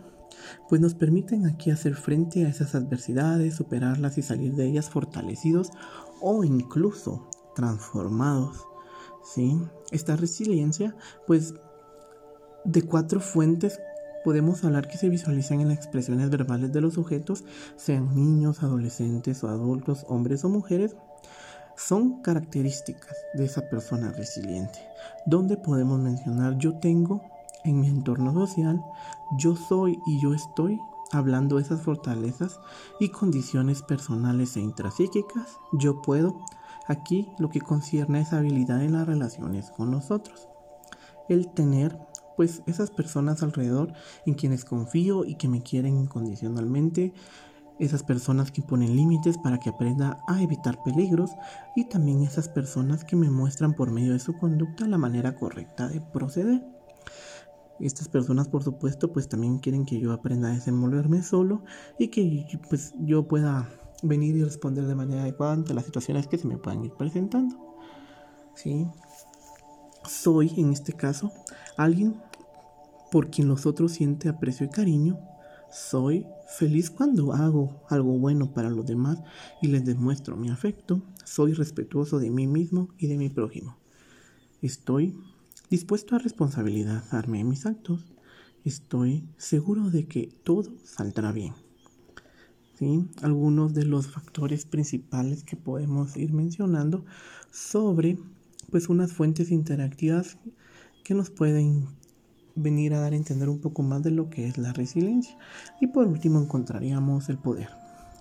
pues 0.70 0.82
nos 0.82 0.94
permiten 0.94 1.46
aquí 1.46 1.72
hacer 1.72 1.96
frente 1.96 2.46
a 2.46 2.50
esas 2.50 2.76
adversidades, 2.76 3.56
superarlas 3.56 4.18
y 4.18 4.22
salir 4.22 4.54
de 4.54 4.68
ellas 4.68 4.90
fortalecidos 4.90 5.72
o 6.22 6.44
incluso 6.44 7.30
transformados. 7.56 8.66
¿sí? 9.24 9.58
Esta 9.92 10.16
resiliencia 10.16 10.96
pues 11.26 11.54
de 12.64 12.82
cuatro 12.84 13.20
fuentes 13.20 13.80
podemos 14.24 14.64
hablar 14.66 14.88
que 14.88 14.98
se 14.98 15.10
visualizan 15.10 15.62
en 15.62 15.70
las 15.70 15.78
expresiones 15.78 16.30
verbales 16.30 16.74
de 16.74 16.82
los 16.82 16.96
sujetos, 16.96 17.46
sean 17.78 18.14
niños, 18.14 18.62
adolescentes 18.62 19.44
o 19.44 19.48
adultos, 19.48 20.06
hombres 20.10 20.44
o 20.44 20.50
mujeres, 20.50 20.98
son 21.78 22.22
características 22.22 23.16
de 23.36 23.46
esa 23.46 23.70
persona 23.70 24.12
resiliente, 24.12 24.80
donde 25.26 25.56
podemos 25.56 26.00
mencionar 26.00 26.58
yo 26.58 26.78
tengo 26.80 27.22
en 27.68 27.80
mi 27.80 27.88
entorno 27.88 28.34
social, 28.34 28.84
yo 29.38 29.56
soy 29.56 30.00
y 30.06 30.20
yo 30.20 30.34
estoy, 30.34 30.80
hablando 31.12 31.60
esas 31.60 31.82
fortalezas 31.82 32.60
y 33.00 33.10
condiciones 33.10 33.82
personales 33.82 34.56
e 34.58 34.62
intrapsíquicas, 34.62 35.58
yo 35.74 36.02
puedo, 36.02 36.40
aquí 36.88 37.30
lo 37.40 37.50
que 37.50 37.62
concierne 37.62 38.20
a 38.20 38.22
esa 38.22 38.38
habilidad 38.40 38.82
en 38.84 38.94
las 38.94 39.08
relaciones 39.08 39.72
con 39.72 39.92
nosotros. 39.92 40.48
El 41.30 41.50
tener 41.50 41.98
pues 42.36 42.62
esas 42.68 42.92
personas 42.92 43.42
alrededor 43.42 43.94
en 44.26 44.36
quienes 44.36 44.64
confío 44.64 45.26
y 45.26 45.36
que 45.36 45.48
me 45.48 45.64
quieren 45.64 45.98
incondicionalmente, 45.98 47.14
esas 47.80 48.04
personas 48.04 48.52
que 48.52 48.62
ponen 48.62 48.96
límites 48.96 49.38
para 49.38 49.60
que 49.60 49.70
aprenda 49.70 50.24
a 50.28 50.42
evitar 50.42 50.82
peligros 50.84 51.32
y 51.76 51.86
también 51.86 52.22
esas 52.24 52.48
personas 52.48 53.04
que 53.04 53.16
me 53.16 53.30
muestran 53.30 53.74
por 53.74 53.92
medio 53.92 54.14
de 54.14 54.20
su 54.20 54.38
conducta 54.38 54.88
la 54.88 54.98
manera 54.98 55.36
correcta 55.36 55.88
de 55.88 56.02
proceder. 56.02 56.77
Estas 57.80 58.10
personas, 58.10 58.48
por 58.48 58.64
supuesto, 58.64 59.12
pues 59.12 59.30
también 59.30 59.60
quieren 59.60 59.86
que 59.86 60.00
yo 60.00 60.12
aprenda 60.12 60.50
a 60.50 60.54
desenvolverme 60.54 61.22
solo 61.22 61.64
y 62.00 62.08
que 62.08 62.46
pues 62.70 62.94
yo 63.00 63.28
pueda 63.28 63.70
venir 64.04 64.36
y 64.36 64.44
responder 64.44 64.86
de 64.86 64.96
manera 64.96 65.22
adecuada 65.22 65.54
ante 65.54 65.74
las 65.74 65.86
situaciones 65.86 66.28
que 66.28 66.38
se 66.38 66.48
me 66.48 66.58
puedan 66.58 66.84
ir 66.86 66.94
presentando. 66.94 67.56
¿Sí? 68.56 68.88
Soy, 70.08 70.54
en 70.58 70.72
este 70.72 70.94
caso, 70.94 71.32
alguien 71.76 72.20
por 73.12 73.30
quien 73.30 73.48
los 73.48 73.66
otros 73.66 73.92
sienten 73.92 74.32
aprecio 74.32 74.66
y 74.66 74.70
cariño. 74.70 75.20
Soy 75.72 76.26
feliz 76.48 76.90
cuando 76.90 77.34
hago 77.34 77.84
algo 77.90 78.18
bueno 78.18 78.54
para 78.54 78.70
los 78.70 78.86
demás 78.86 79.20
y 79.62 79.68
les 79.68 79.86
demuestro 79.86 80.36
mi 80.38 80.50
afecto. 80.50 81.02
Soy 81.26 81.54
respetuoso 81.54 82.20
de 82.20 82.32
mí 82.32 82.48
mismo 82.48 82.90
y 82.98 83.08
de 83.08 83.18
mi 83.18 83.30
prójimo. 83.30 83.78
Estoy 84.62 85.16
dispuesto 85.70 86.16
a 86.16 86.20
responsabilizarme 86.20 87.40
en 87.40 87.50
mis 87.50 87.66
actos. 87.66 88.06
Estoy 88.64 89.28
seguro 89.38 89.90
de 89.90 90.08
que 90.08 90.30
todo 90.44 90.74
saldrá 90.84 91.32
bien. 91.32 91.54
¿Sí? 92.76 93.08
Algunos 93.22 93.74
de 93.74 93.86
los 93.86 94.08
factores 94.08 94.66
principales 94.66 95.44
que 95.44 95.58
podemos 95.58 96.16
ir 96.16 96.32
mencionando 96.32 97.06
sobre 97.52 98.20
pues 98.70 98.90
unas 98.90 99.14
fuentes 99.14 99.50
interactivas 99.50 100.38
que 101.04 101.16
nos 101.16 101.30
pueden 101.30 101.88
venir 102.56 102.94
a 102.94 103.00
dar 103.00 103.14
a 103.14 103.16
entender 103.16 103.50
un 103.50 103.60
poco 103.60 103.82
más 103.82 104.04
de 104.04 104.12
lo 104.12 104.30
que 104.30 104.48
es 104.48 104.58
la 104.58 104.74
resiliencia. 104.74 105.38
Y 105.82 105.88
por 105.88 106.06
último 106.06 106.40
encontraríamos 106.40 107.30
el 107.30 107.38
poder. 107.38 107.70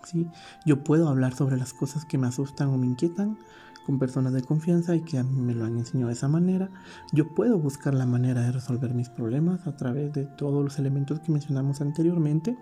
¿sí? 0.04 0.26
Yo 0.64 0.84
puedo 0.84 1.08
hablar 1.08 1.34
sobre 1.34 1.56
las 1.56 1.74
cosas 1.74 2.04
que 2.04 2.18
me 2.18 2.28
asustan 2.28 2.68
o 2.68 2.78
me 2.78 2.86
inquietan 2.86 3.38
con 3.86 4.00
personas 4.00 4.32
de 4.32 4.42
confianza 4.42 4.96
y 4.96 5.02
que 5.02 5.22
me 5.22 5.54
lo 5.54 5.64
han 5.64 5.78
enseñado 5.78 6.08
de 6.08 6.14
esa 6.14 6.26
manera. 6.26 6.68
Yo 7.12 7.34
puedo 7.34 7.58
buscar 7.58 7.94
la 7.94 8.04
manera 8.04 8.42
de 8.42 8.50
resolver 8.50 8.92
mis 8.92 9.08
problemas 9.08 9.66
a 9.68 9.76
través 9.76 10.12
de 10.12 10.24
todos 10.26 10.64
los 10.64 10.78
elementos 10.80 11.20
que 11.20 11.30
mencionamos 11.30 11.80
anteriormente. 11.80 12.58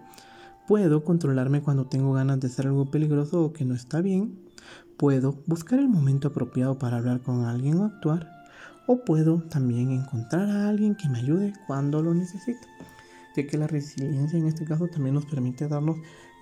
Puedo 0.69 1.03
controlarme 1.03 1.63
cuando 1.63 1.87
tengo 1.87 2.13
ganas 2.13 2.41
de 2.41 2.49
hacer 2.49 2.67
algo 2.67 2.91
peligroso 2.91 3.43
o 3.43 3.53
que 3.55 3.65
no 3.65 3.75
está 3.75 4.03
bien. 4.03 4.39
Puedo 4.99 5.43
buscar 5.47 5.79
el 5.79 5.89
momento 5.89 6.29
apropiado 6.29 6.79
para 6.79 6.99
hablar 6.99 7.21
con 7.23 7.45
alguien 7.45 7.79
o 7.79 7.85
actuar 7.87 8.29
o 8.87 9.05
puedo 9.05 9.43
también 9.45 9.91
encontrar 9.91 10.49
a 10.51 10.69
alguien 10.69 10.95
que 10.95 11.09
me 11.09 11.19
ayude 11.19 11.55
cuando 11.67 12.03
lo 12.03 12.15
necesito. 12.15 12.67
Ya 13.37 13.47
que 13.47 13.59
la 13.59 13.67
resiliencia 13.67 14.39
en 14.39 14.47
este 14.47 14.65
caso 14.65 14.87
también 14.89 15.15
nos 15.15 15.27
permite 15.27 15.67
darnos 15.67 15.97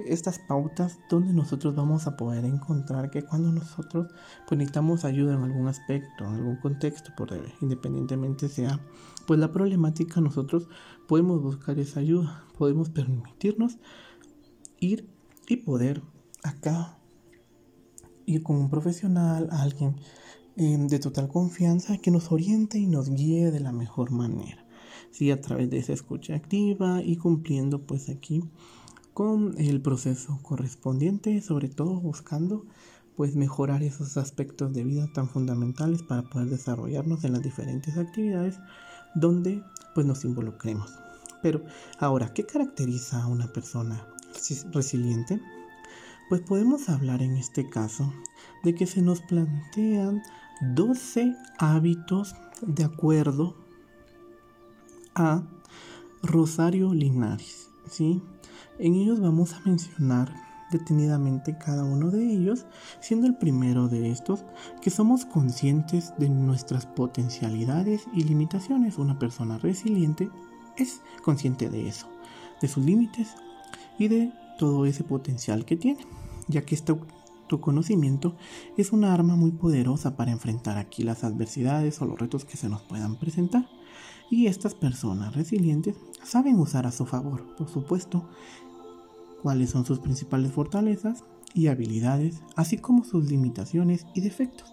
estas 0.07 0.39
pautas 0.39 0.99
donde 1.09 1.33
nosotros 1.33 1.75
vamos 1.75 2.07
a 2.07 2.17
poder 2.17 2.45
encontrar 2.45 3.11
que 3.11 3.23
cuando 3.23 3.53
nosotros 3.53 4.09
pues, 4.47 4.59
necesitamos 4.59 5.05
ayuda 5.05 5.35
en 5.35 5.43
algún 5.43 5.69
aspecto, 5.69 6.25
en 6.25 6.35
algún 6.35 6.57
contexto, 6.57 7.13
por 7.17 7.31
independientemente 7.61 8.49
sea 8.49 8.81
pues 9.27 9.39
la 9.39 9.53
problemática, 9.53 10.21
nosotros 10.21 10.69
podemos 11.07 11.41
buscar 11.41 11.79
esa 11.79 12.01
ayuda, 12.01 12.45
podemos 12.59 12.91
permitirnos 12.91 13.79
ir 14.81 15.09
y 15.49 15.57
poder 15.57 16.03
acá 16.43 16.99
ir 18.27 18.43
con 18.43 18.57
un 18.57 18.71
profesional, 18.71 19.49
alguien 19.51 19.97
Em, 20.55 20.87
de 20.87 20.99
total 20.99 21.29
confianza 21.29 21.97
que 21.97 22.11
nos 22.11 22.31
oriente 22.31 22.79
y 22.79 22.87
nos 22.87 23.09
guíe 23.09 23.51
de 23.51 23.61
la 23.61 23.73
mejor 23.73 24.11
manera. 24.11 24.67
Sí, 25.11 25.31
a 25.31 25.41
través 25.41 25.71
de 25.71 25.79
esa 25.79 25.95
escucha 25.95 26.35
activa 26.35 27.03
y 27.03 27.17
cumpliendo 27.17 27.87
pues 27.87 28.11
aquí 28.11 28.45
con 29.15 29.55
el 29.59 29.81
proceso 29.81 30.39
correspondiente, 30.43 31.41
sobre 31.41 31.69
todo 31.69 32.01
buscando 32.01 32.65
pues 33.17 33.37
mejorar 33.37 33.83
esos 33.83 34.17
aspectos 34.17 34.73
de 34.73 34.85
vida 34.85 35.07
tan 35.13 35.29
fundamentales 35.29 36.03
para 36.03 36.23
poder 36.23 36.49
desarrollarnos 36.49 37.25
en 37.25 37.33
las 37.33 37.43
diferentes 37.43 37.97
actividades 37.99 38.59
donde 39.15 39.63
pues 39.95 40.07
nos 40.07 40.25
involucremos. 40.25 40.93
Pero 41.43 41.63
ahora, 41.99 42.33
¿qué 42.33 42.47
caracteriza 42.47 43.23
a 43.23 43.27
una 43.27 43.53
persona 43.53 44.07
resiliente? 44.73 45.41
Pues 46.29 46.41
podemos 46.41 46.89
hablar 46.89 47.21
en 47.21 47.37
este 47.37 47.69
caso 47.69 48.13
de 48.65 48.75
que 48.75 48.87
se 48.87 49.03
nos 49.03 49.21
plantean 49.21 50.23
12 50.75 51.37
hábitos 51.59 52.35
de 52.63 52.85
acuerdo 52.85 53.57
a 55.15 55.43
Rosario 56.23 56.95
Linares. 56.95 57.69
¿sí? 57.91 58.23
En 58.79 58.95
ellos 58.95 59.21
vamos 59.21 59.55
a 59.55 59.61
mencionar 59.65 60.33
detenidamente 60.71 61.57
cada 61.59 61.85
uno 61.85 62.11
de 62.11 62.25
ellos, 62.25 62.67
siendo 63.01 63.27
el 63.27 63.37
primero 63.37 63.89
de 63.89 64.11
estos 64.11 64.45
que 64.81 64.91
somos 64.91 65.25
conscientes 65.25 66.15
de 66.19 66.29
nuestras 66.31 66.87
potencialidades 66.87 68.07
y 68.15 68.25
limitaciones. 68.25 68.99
Una 68.99 69.19
persona 69.19 69.59
resiliente 69.59 70.31
es 70.77 71.03
consciente 71.23 71.69
de 71.69 71.89
eso, 71.89 72.09
de 72.61 72.69
sus 72.69 72.85
límites 72.85 73.35
y 73.99 74.09
de 74.09 74.33
todo 74.59 74.87
ese 74.87 75.05
potencial 75.05 75.65
que 75.65 75.77
tiene, 75.77 76.07
ya 76.49 76.63
que 76.63 76.75
esta 76.75 76.97
tu 77.49 77.61
conocimiento 77.61 78.35
es 78.79 78.93
una 78.93 79.13
arma 79.13 79.37
muy 79.37 79.51
poderosa 79.51 80.17
para 80.17 80.31
enfrentar 80.31 80.79
aquí 80.79 81.03
las 81.03 81.23
adversidades 81.23 82.01
o 82.01 82.07
los 82.07 82.19
retos 82.19 82.47
que 82.47 82.57
se 82.57 82.71
nos 82.71 82.81
puedan 82.81 83.17
presentar. 83.17 83.69
Y 84.33 84.47
estas 84.47 84.75
personas 84.75 85.37
resilientes 85.37 85.95
saben 86.25 86.59
usar 86.59 86.87
a 86.87 86.91
su 86.91 87.05
favor, 87.05 87.55
por 87.55 87.69
supuesto, 87.69 88.27
cuáles 89.43 89.69
son 89.69 89.85
sus 89.85 89.99
principales 89.99 90.53
fortalezas 90.53 91.23
y 91.53 91.67
habilidades, 91.67 92.41
así 92.57 92.79
como 92.79 93.05
sus 93.05 93.31
limitaciones 93.31 94.07
y 94.15 94.23
defectos. 94.23 94.73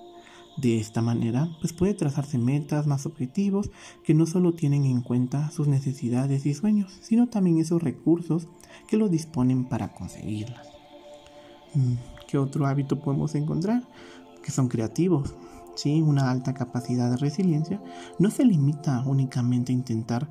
De 0.55 0.79
esta 0.79 1.01
manera, 1.01 1.49
pues 1.59 1.73
puede 1.73 1.93
trazarse 1.93 2.37
metas 2.37 2.87
más 2.87 3.05
objetivos 3.05 3.69
que 4.05 4.13
no 4.13 4.25
solo 4.25 4.53
tienen 4.53 4.85
en 4.85 5.01
cuenta 5.01 5.51
sus 5.51 5.67
necesidades 5.67 6.45
y 6.45 6.53
sueños, 6.53 6.97
sino 7.01 7.27
también 7.27 7.57
esos 7.59 7.83
recursos 7.83 8.47
que 8.87 8.95
los 8.95 9.11
disponen 9.11 9.65
para 9.65 9.93
conseguirlas. 9.93 10.69
Mm, 11.73 11.95
¿Qué 12.29 12.37
otro 12.37 12.65
hábito 12.65 13.01
podemos 13.01 13.35
encontrar? 13.35 13.83
Que 14.41 14.51
son 14.51 14.69
creativos. 14.69 15.35
¿Sí? 15.75 16.01
Una 16.01 16.29
alta 16.31 16.53
capacidad 16.53 17.09
de 17.09 17.17
resiliencia 17.17 17.81
no 18.19 18.29
se 18.31 18.45
limita 18.45 19.03
únicamente 19.05 19.71
a 19.71 19.75
intentar, 19.75 20.29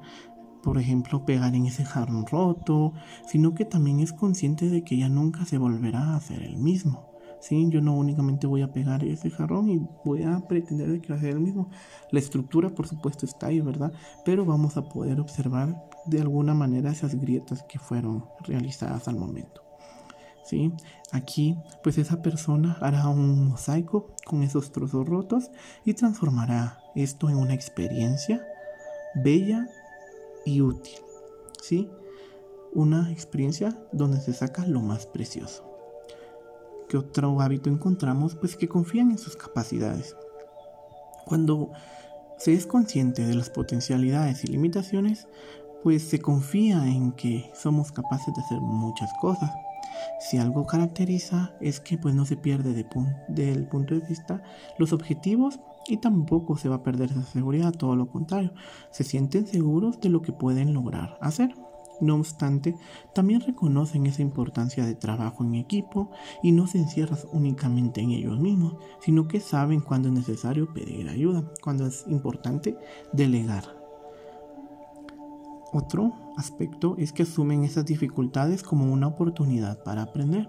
por 0.63 0.79
ejemplo, 0.79 1.25
pegar 1.25 1.55
en 1.55 1.67
ese 1.67 1.85
jarrón 1.85 2.27
roto, 2.27 2.93
sino 3.27 3.55
que 3.55 3.65
también 3.65 4.01
es 4.01 4.13
consciente 4.13 4.69
de 4.69 4.83
que 4.85 4.97
ya 4.97 5.09
nunca 5.09 5.45
se 5.45 5.59
volverá 5.59 6.01
a 6.01 6.17
hacer 6.17 6.43
el 6.43 6.57
mismo. 6.57 7.09
¿sí? 7.41 7.69
Yo 7.71 7.81
no 7.81 7.97
únicamente 7.97 8.47
voy 8.47 8.63
a 8.63 8.73
pegar 8.73 9.05
ese 9.05 9.31
jarrón 9.31 9.69
y 9.69 9.81
voy 10.05 10.23
a 10.23 10.41
pretender 10.47 11.01
que 11.01 11.09
va 11.13 11.19
a 11.19 11.21
ser 11.21 11.31
el 11.31 11.41
mismo. 11.41 11.71
La 12.11 12.19
estructura, 12.19 12.71
por 12.71 12.87
supuesto, 12.87 13.27
está 13.27 13.49
ahí, 13.49 13.61
¿verdad? 13.61 13.93
Pero 14.25 14.45
vamos 14.45 14.77
a 14.77 14.89
poder 14.89 15.21
observar 15.21 15.89
de 16.07 16.21
alguna 16.21 16.55
manera 16.55 16.91
esas 16.91 17.15
grietas 17.15 17.63
que 17.69 17.79
fueron 17.79 18.25
realizadas 18.45 19.09
al 19.09 19.17
momento. 19.17 19.68
¿Sí? 20.49 20.73
Aquí, 21.13 21.59
pues 21.83 21.99
esa 21.99 22.23
persona 22.23 22.79
hará 22.81 23.09
un 23.09 23.49
mosaico 23.49 24.15
con 24.25 24.43
esos 24.43 24.73
trozos 24.73 25.07
rotos 25.07 25.51
y 25.85 25.93
transformará 25.93 26.81
esto 26.95 27.29
en 27.29 27.37
una 27.37 27.53
experiencia 27.53 28.47
bella 29.15 29.69
y 30.47 30.63
útil. 30.63 30.95
¿Sí? 31.63 31.91
Una 32.73 33.13
experiencia 33.13 33.79
donde 33.93 34.21
se 34.21 34.33
saca 34.33 34.65
lo 34.67 34.81
más 34.81 35.05
precioso. 35.07 35.65
¿Qué 36.89 36.97
otro 36.97 37.43
hábito 37.43 37.69
encontramos? 37.69 38.35
Pues 38.35 38.57
que 38.57 38.69
confían 38.69 39.11
en 39.11 39.19
sus 39.19 39.37
capacidades. 39.37 40.17
Cuando 41.27 41.73
se 42.39 42.55
es 42.55 42.67
consciente 42.67 43.27
de 43.27 43.35
las 43.35 43.51
potencialidades 43.51 44.45
y 44.45 44.47
limitaciones, 44.47 45.29
pues 45.83 46.09
se 46.09 46.21
confía 46.21 46.87
en 46.89 47.13
que 47.13 47.51
somos 47.55 47.93
capaces 47.93 48.35
de 48.35 48.41
hacer 48.41 48.61
muchas 48.61 49.11
cosas. 49.21 49.51
Si 50.21 50.39
algo 50.39 50.67
caracteriza 50.67 51.55
es 51.61 51.81
que 51.81 51.99
pues 51.99 52.15
no 52.15 52.25
se 52.25 52.37
pierde 52.37 52.73
de 52.73 52.87
del 53.29 53.67
punto 53.67 53.95
de 53.95 54.07
vista 54.07 54.43
los 54.79 54.93
objetivos 54.93 55.61
y 55.87 55.99
tampoco 55.99 56.57
se 56.57 56.69
va 56.69 56.77
a 56.77 56.83
perder 56.83 57.11
esa 57.11 57.23
seguridad, 57.23 57.73
todo 57.73 57.97
lo 57.97 58.09
contrario, 58.09 58.53
se 58.91 59.05
sienten 59.05 59.47
seguros 59.47 60.01
de 60.01 60.09
lo 60.09 60.23
que 60.23 60.33
pueden 60.33 60.75
lograr 60.75 61.19
hacer. 61.21 61.55
No 62.01 62.15
obstante, 62.15 62.77
también 63.13 63.41
reconocen 63.41 64.07
esa 64.07 64.23
importancia 64.23 64.87
de 64.87 64.95
trabajo 64.95 65.43
en 65.43 65.57
equipo 65.57 66.11
y 66.43 66.53
no 66.53 66.67
se 66.69 66.79
encierran 66.79 67.19
únicamente 67.33 68.01
en 68.01 68.11
ellos 68.11 68.39
mismos, 68.39 68.77
sino 69.01 69.27
que 69.27 69.41
saben 69.41 69.81
cuándo 69.81 70.09
es 70.09 70.15
necesario 70.15 70.73
pedir 70.73 71.09
ayuda, 71.09 71.45
cuando 71.61 71.87
es 71.87 72.05
importante 72.07 72.77
delegar. 73.13 73.65
Otro 75.73 76.28
aspecto 76.39 76.95
es 76.99 77.13
que 77.13 77.25
asumen 77.25 77.65
esas 77.65 77.85
dificultades 77.85 78.63
como 78.63 78.93
una 78.93 79.09
oportunidad 79.09 79.83
para 79.83 80.03
aprender. 80.03 80.49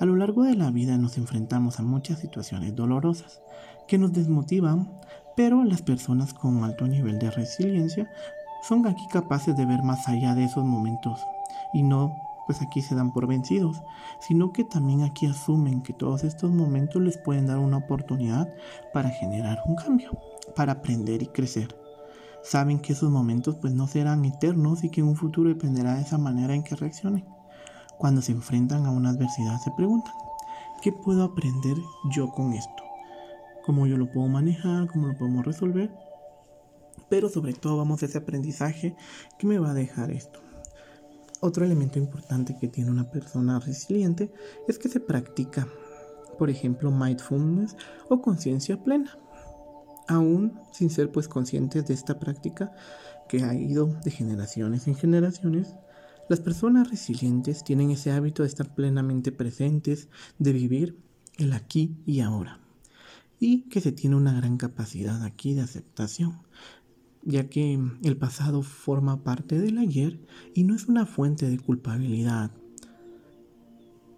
A 0.00 0.04
lo 0.04 0.16
largo 0.16 0.42
de 0.42 0.56
la 0.56 0.70
vida 0.70 0.98
nos 0.98 1.16
enfrentamos 1.16 1.78
a 1.78 1.82
muchas 1.82 2.18
situaciones 2.18 2.74
dolorosas 2.74 3.40
que 3.86 3.98
nos 3.98 4.12
desmotivan, 4.12 4.92
pero 5.36 5.64
las 5.64 5.82
personas 5.82 6.34
con 6.34 6.64
alto 6.64 6.86
nivel 6.86 7.18
de 7.18 7.30
resiliencia 7.30 8.10
son 8.68 8.86
aquí 8.86 9.06
capaces 9.10 9.56
de 9.56 9.64
ver 9.64 9.82
más 9.82 10.08
allá 10.08 10.34
de 10.34 10.44
esos 10.44 10.64
momentos 10.64 11.20
y 11.72 11.82
no 11.82 12.14
pues 12.46 12.60
aquí 12.60 12.82
se 12.82 12.96
dan 12.96 13.12
por 13.12 13.28
vencidos, 13.28 13.82
sino 14.18 14.52
que 14.52 14.64
también 14.64 15.02
aquí 15.02 15.26
asumen 15.26 15.80
que 15.82 15.92
todos 15.92 16.24
estos 16.24 16.50
momentos 16.50 17.00
les 17.00 17.16
pueden 17.16 17.46
dar 17.46 17.58
una 17.58 17.76
oportunidad 17.76 18.52
para 18.92 19.10
generar 19.10 19.62
un 19.66 19.76
cambio, 19.76 20.10
para 20.56 20.72
aprender 20.72 21.22
y 21.22 21.26
crecer. 21.26 21.81
Saben 22.42 22.80
que 22.80 22.92
esos 22.92 23.10
momentos 23.10 23.56
pues 23.56 23.72
no 23.72 23.86
serán 23.86 24.24
eternos 24.24 24.84
y 24.84 24.90
que 24.90 25.00
en 25.00 25.08
un 25.08 25.16
futuro 25.16 25.48
dependerá 25.48 25.94
de 25.94 26.02
esa 26.02 26.18
manera 26.18 26.54
en 26.54 26.64
que 26.64 26.76
reaccionen. 26.76 27.24
Cuando 27.98 28.20
se 28.20 28.32
enfrentan 28.32 28.86
a 28.86 28.90
una 28.90 29.10
adversidad 29.10 29.60
se 29.60 29.70
preguntan, 29.76 30.14
¿qué 30.82 30.92
puedo 30.92 31.22
aprender 31.22 31.76
yo 32.10 32.30
con 32.30 32.52
esto? 32.52 32.82
¿Cómo 33.64 33.86
yo 33.86 33.96
lo 33.96 34.10
puedo 34.10 34.26
manejar? 34.26 34.88
¿Cómo 34.88 35.06
lo 35.08 35.16
podemos 35.16 35.44
resolver? 35.44 35.90
pero 37.12 37.28
sobre 37.28 37.52
todo 37.52 37.76
vamos 37.76 38.02
a 38.02 38.06
ese 38.06 38.16
aprendizaje 38.16 38.96
que 39.36 39.46
me 39.46 39.58
va 39.58 39.72
a 39.72 39.74
dejar 39.74 40.10
esto. 40.10 40.40
Otro 41.40 41.62
elemento 41.62 41.98
importante 41.98 42.56
que 42.58 42.68
tiene 42.68 42.90
una 42.90 43.10
persona 43.10 43.60
resiliente 43.60 44.32
es 44.66 44.78
que 44.78 44.88
se 44.88 44.98
practica, 44.98 45.68
por 46.38 46.48
ejemplo, 46.48 46.90
mindfulness 46.90 47.76
o 48.08 48.22
conciencia 48.22 48.82
plena. 48.82 49.18
Aún 50.12 50.52
sin 50.72 50.90
ser 50.90 51.10
pues 51.10 51.26
conscientes 51.26 51.86
de 51.86 51.94
esta 51.94 52.18
práctica 52.18 52.70
que 53.30 53.44
ha 53.44 53.54
ido 53.54 53.86
de 54.04 54.10
generaciones 54.10 54.86
en 54.86 54.94
generaciones, 54.94 55.74
las 56.28 56.38
personas 56.38 56.90
resilientes 56.90 57.64
tienen 57.64 57.90
ese 57.90 58.10
hábito 58.10 58.42
de 58.42 58.50
estar 58.50 58.74
plenamente 58.74 59.32
presentes, 59.32 60.10
de 60.38 60.52
vivir 60.52 60.98
el 61.38 61.54
aquí 61.54 61.96
y 62.04 62.20
ahora, 62.20 62.60
y 63.40 63.62
que 63.70 63.80
se 63.80 63.90
tiene 63.90 64.16
una 64.16 64.34
gran 64.34 64.58
capacidad 64.58 65.24
aquí 65.24 65.54
de 65.54 65.62
aceptación, 65.62 66.42
ya 67.22 67.48
que 67.48 67.80
el 68.02 68.16
pasado 68.18 68.60
forma 68.60 69.24
parte 69.24 69.58
del 69.58 69.78
ayer 69.78 70.20
y 70.52 70.64
no 70.64 70.74
es 70.74 70.88
una 70.88 71.06
fuente 71.06 71.48
de 71.48 71.58
culpabilidad. 71.58 72.50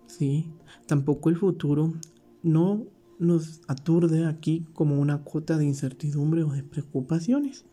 Sí, 0.09 0.51
tampoco 0.88 1.29
el 1.29 1.37
futuro 1.37 1.95
no 2.42 2.85
nos 3.25 3.61
aturde 3.67 4.27
aquí 4.27 4.67
como 4.73 5.01
una 5.01 5.23
cuota 5.23 5.57
de 5.57 5.65
incertidumbre 5.65 6.43
o 6.45 6.53
de 6.53 6.63
preocupaciones, 6.63 7.65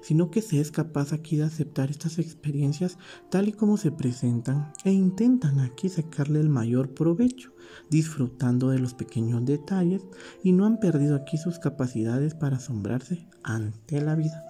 sino 0.00 0.30
que 0.30 0.42
se 0.42 0.60
es 0.60 0.70
capaz 0.70 1.12
aquí 1.12 1.36
de 1.36 1.44
aceptar 1.44 1.90
estas 1.90 2.18
experiencias 2.18 2.98
tal 3.30 3.48
y 3.48 3.52
como 3.52 3.76
se 3.76 3.90
presentan 3.90 4.72
e 4.84 4.92
intentan 4.92 5.60
aquí 5.60 5.88
sacarle 5.88 6.40
el 6.40 6.48
mayor 6.48 6.94
provecho, 6.94 7.52
disfrutando 7.90 8.70
de 8.70 8.78
los 8.78 8.94
pequeños 8.94 9.44
detalles 9.44 10.02
y 10.42 10.52
no 10.52 10.66
han 10.66 10.80
perdido 10.80 11.16
aquí 11.16 11.36
sus 11.36 11.58
capacidades 11.58 12.34
para 12.34 12.56
asombrarse 12.56 13.26
ante 13.42 14.00
la 14.00 14.14
vida. 14.14 14.44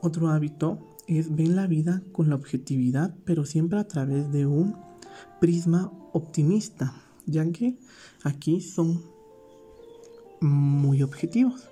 Otro 0.00 0.28
hábito 0.28 0.78
es 1.08 1.34
ver 1.34 1.48
la 1.48 1.66
vida 1.66 2.02
con 2.12 2.28
la 2.28 2.36
objetividad, 2.36 3.14
pero 3.24 3.44
siempre 3.44 3.78
a 3.80 3.88
través 3.88 4.30
de 4.30 4.46
un 4.46 4.76
prisma 5.40 5.90
optimista, 6.12 6.94
ya 7.28 7.50
que 7.52 7.78
aquí 8.24 8.60
son 8.60 9.02
muy 10.40 11.02
objetivos. 11.02 11.68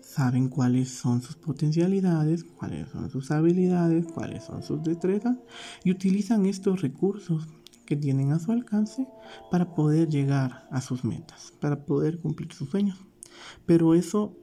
Saben 0.00 0.48
cuáles 0.48 0.90
son 0.90 1.22
sus 1.22 1.36
potencialidades, 1.36 2.44
cuáles 2.44 2.88
son 2.90 3.10
sus 3.10 3.30
habilidades, 3.30 4.06
cuáles 4.06 4.44
son 4.44 4.62
sus 4.62 4.82
destrezas 4.82 5.36
y 5.82 5.90
utilizan 5.90 6.46
estos 6.46 6.82
recursos 6.82 7.48
que 7.84 7.96
tienen 7.96 8.32
a 8.32 8.38
su 8.38 8.52
alcance 8.52 9.06
para 9.50 9.74
poder 9.74 10.08
llegar 10.08 10.68
a 10.70 10.80
sus 10.80 11.04
metas, 11.04 11.52
para 11.60 11.84
poder 11.84 12.18
cumplir 12.20 12.52
sus 12.52 12.70
sueños. 12.70 12.98
Pero 13.66 13.94
eso 13.94 14.36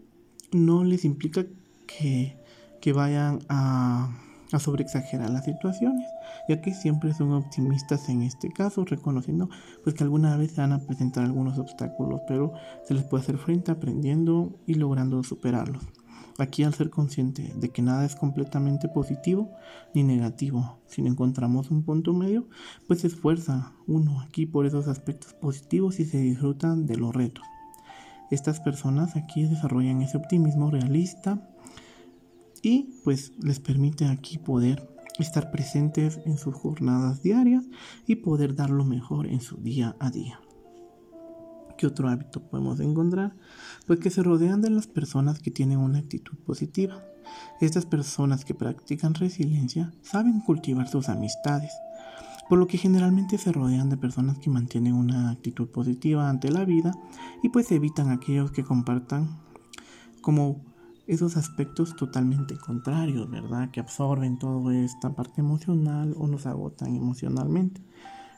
no 0.52 0.84
les 0.84 1.06
implica 1.06 1.46
que 1.88 2.42
que 2.82 2.92
vayan 2.94 3.40
a, 3.48 4.10
a 4.52 4.60
sobreexagerar 4.60 5.30
las 5.30 5.46
situaciones, 5.46 6.08
ya 6.48 6.62
que 6.62 6.74
siempre 6.74 7.14
son 7.14 7.32
optimistas 7.34 8.10
en 8.10 8.22
este 8.22 8.50
caso, 8.50 8.86
reconociendo 8.86 9.50
pues 9.84 9.96
que 9.96 10.04
alguna 10.04 10.36
vez 10.38 10.52
se 10.52 10.62
van 10.62 10.74
a 10.74 10.80
presentar 10.80 11.24
algunos 11.24 11.58
obstáculos, 11.58 12.22
pero 12.28 12.54
se 12.84 12.94
les 12.94 13.04
puede 13.04 13.24
hacer 13.24 13.38
frente 13.38 13.72
aprendiendo 13.72 14.60
y 14.66 14.76
logrando 14.76 15.24
superarlos. 15.24 15.84
Aquí 16.38 16.64
al 16.64 16.74
ser 16.74 16.90
consciente 16.90 17.54
de 17.56 17.70
que 17.70 17.82
nada 17.82 18.06
es 18.06 18.16
completamente 18.16 18.88
positivo 18.88 19.52
ni 19.94 20.04
negativo, 20.04 20.80
si 20.88 21.02
no 21.02 21.10
encontramos 21.10 21.70
un 21.70 21.84
punto 21.84 22.14
medio, 22.14 22.48
pues 22.88 23.02
se 23.02 23.08
esfuerza 23.08 23.74
uno 23.86 24.22
aquí 24.22 24.46
por 24.46 24.66
esos 24.66 24.88
aspectos 24.88 25.34
positivos 25.34 26.00
y 26.00 26.06
se 26.06 26.20
disfrutan 26.20 26.86
de 26.86 26.98
los 26.98 27.14
retos. 27.14 27.44
Estas 28.32 28.62
personas 28.62 29.18
aquí 29.18 29.44
desarrollan 29.44 30.02
ese 30.02 30.16
optimismo 30.16 30.72
realista 30.72 31.51
y 32.62 32.93
pues 33.04 33.34
les 33.41 33.60
permite 33.60 34.06
aquí 34.06 34.38
poder 34.38 34.88
estar 35.19 35.52
presentes 35.52 36.19
en 36.26 36.38
sus 36.38 36.56
jornadas 36.56 37.21
diarias 37.21 37.65
y 38.08 38.15
poder 38.17 38.56
dar 38.56 38.69
lo 38.69 38.86
mejor 38.86 39.28
en 39.28 39.41
su 39.41 39.58
día 39.58 39.95
a 40.00 40.10
día. 40.10 40.39
¿Qué 41.78 41.88
otro 41.88 42.10
hábito 42.10 42.41
podemos 42.47 42.80
encontrar? 42.80 43.36
Pues 43.88 44.00
que 44.00 44.12
se 44.12 44.21
rodean 44.21 44.62
de 44.62 44.69
las 44.69 44.88
personas 44.88 45.39
que 45.39 45.50
tienen 45.52 45.80
una 45.80 46.00
actitud 46.00 46.38
positiva. 46.45 47.04
Estas 47.60 47.86
personas 47.86 48.45
que 48.45 48.54
practican 48.54 49.15
resiliencia 49.15 49.91
saben 50.02 50.41
cultivar 50.41 50.88
sus 50.88 51.10
amistades, 51.10 51.71
por 52.50 52.60
lo 52.60 52.67
que 52.67 52.78
generalmente 52.78 53.38
se 53.38 53.52
rodean 53.52 53.89
de 53.89 53.97
personas 53.97 54.38
que 54.38 54.50
mantienen 54.50 54.93
una 54.93 55.32
actitud 55.32 55.69
positiva 55.69 56.30
ante 56.30 56.52
la 56.52 56.65
vida 56.65 56.93
y 57.41 57.50
pues 57.50 57.71
evitan 57.71 58.12
aquellos 58.12 58.52
que 58.52 58.63
compartan 58.63 59.39
como 60.21 60.62
esos 61.12 61.36
aspectos 61.36 61.97
totalmente 61.97 62.56
contrarios, 62.56 63.30
¿verdad? 63.30 63.69
Que 63.69 63.82
absorben 63.82 64.39
toda 64.39 64.74
esta 64.74 65.13
parte 65.13 65.41
emocional 65.41 66.15
o 66.17 66.26
nos 66.26 66.45
agotan 66.45 66.95
emocionalmente, 66.95 67.82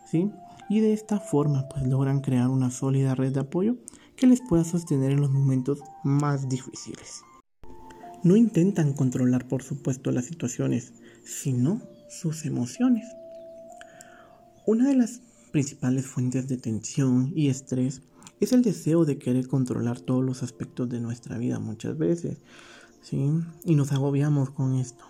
¿sí? 0.09 0.31
Y 0.69 0.79
de 0.79 0.91
esta 0.91 1.19
forma, 1.19 1.69
pues 1.69 1.85
logran 1.85 2.21
crear 2.21 2.49
una 2.49 2.71
sólida 2.71 3.13
red 3.13 3.31
de 3.31 3.41
apoyo 3.41 3.75
que 4.15 4.25
les 4.25 4.41
pueda 4.41 4.63
sostener 4.63 5.11
en 5.11 5.21
los 5.21 5.29
momentos 5.29 5.81
más 6.03 6.49
difíciles. 6.49 7.21
No 8.23 8.35
intentan 8.35 8.93
controlar, 8.93 9.47
por 9.47 9.61
supuesto, 9.61 10.11
las 10.11 10.25
situaciones, 10.25 10.93
sino 11.23 11.79
sus 12.09 12.43
emociones. 12.43 13.05
Una 14.65 14.87
de 14.87 14.95
las 14.95 15.21
principales 15.51 16.07
fuentes 16.07 16.47
de 16.47 16.57
tensión 16.57 17.33
y 17.35 17.49
estrés 17.49 18.01
es 18.43 18.53
el 18.53 18.61
deseo 18.61 19.05
de 19.05 19.17
querer 19.17 19.47
controlar 19.47 19.99
todos 19.99 20.23
los 20.23 20.43
aspectos 20.43 20.89
de 20.89 20.99
nuestra 20.99 21.37
vida 21.37 21.59
muchas 21.59 21.97
veces, 21.97 22.37
¿sí? 23.01 23.31
Y 23.63 23.75
nos 23.75 23.91
agobiamos 23.91 24.49
con 24.49 24.75
esto. 24.75 25.05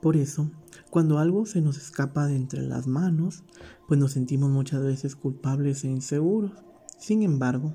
Por 0.00 0.16
eso, 0.16 0.50
cuando 0.90 1.18
algo 1.18 1.46
se 1.46 1.60
nos 1.60 1.78
escapa 1.78 2.26
de 2.26 2.36
entre 2.36 2.62
las 2.62 2.86
manos, 2.86 3.42
pues 3.88 3.98
nos 3.98 4.12
sentimos 4.12 4.50
muchas 4.50 4.82
veces 4.82 5.16
culpables 5.16 5.84
e 5.84 5.88
inseguros. 5.88 6.52
Sin 6.98 7.22
embargo, 7.22 7.72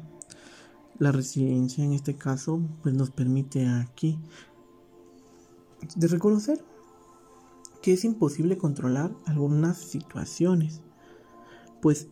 la 0.99 1.11
resiliencia 1.11 1.83
en 1.83 1.93
este 1.93 2.15
caso 2.15 2.61
pues 2.83 2.93
nos 2.93 3.09
permite 3.09 3.67
aquí 3.67 4.19
de 5.95 6.07
reconocer 6.07 6.63
que 7.81 7.93
es 7.93 8.03
imposible 8.03 8.57
controlar 8.57 9.15
algunas 9.25 9.77
situaciones, 9.77 10.81
pues 11.81 12.09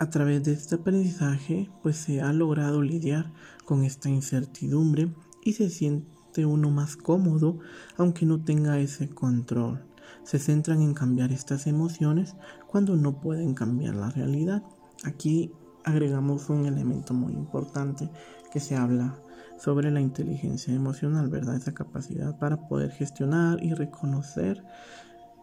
a 0.00 0.08
través 0.08 0.42
de 0.42 0.52
este 0.52 0.76
aprendizaje 0.76 1.70
pues 1.82 1.98
se 1.98 2.22
ha 2.22 2.32
logrado 2.32 2.80
lidiar 2.80 3.30
con 3.66 3.84
esta 3.84 4.08
incertidumbre 4.08 5.12
y 5.44 5.52
se 5.52 5.68
siente 5.68 6.46
uno 6.46 6.70
más 6.70 6.96
cómodo 6.96 7.58
aunque 7.98 8.24
no 8.24 8.42
tenga 8.42 8.78
ese 8.78 9.10
control. 9.10 9.84
Se 10.24 10.38
centran 10.38 10.80
en 10.80 10.94
cambiar 10.94 11.32
estas 11.32 11.66
emociones 11.66 12.34
cuando 12.66 12.96
no 12.96 13.20
pueden 13.20 13.52
cambiar 13.52 13.94
la 13.94 14.08
realidad. 14.08 14.62
Aquí 15.04 15.52
agregamos 15.84 16.48
un 16.48 16.64
elemento 16.64 17.12
muy 17.12 17.34
importante 17.34 18.08
que 18.50 18.58
se 18.58 18.76
habla 18.76 19.20
sobre 19.58 19.90
la 19.90 20.00
inteligencia 20.00 20.74
emocional, 20.74 21.28
¿verdad? 21.28 21.56
Esa 21.56 21.74
capacidad 21.74 22.38
para 22.38 22.68
poder 22.68 22.90
gestionar 22.90 23.62
y 23.62 23.74
reconocer 23.74 24.64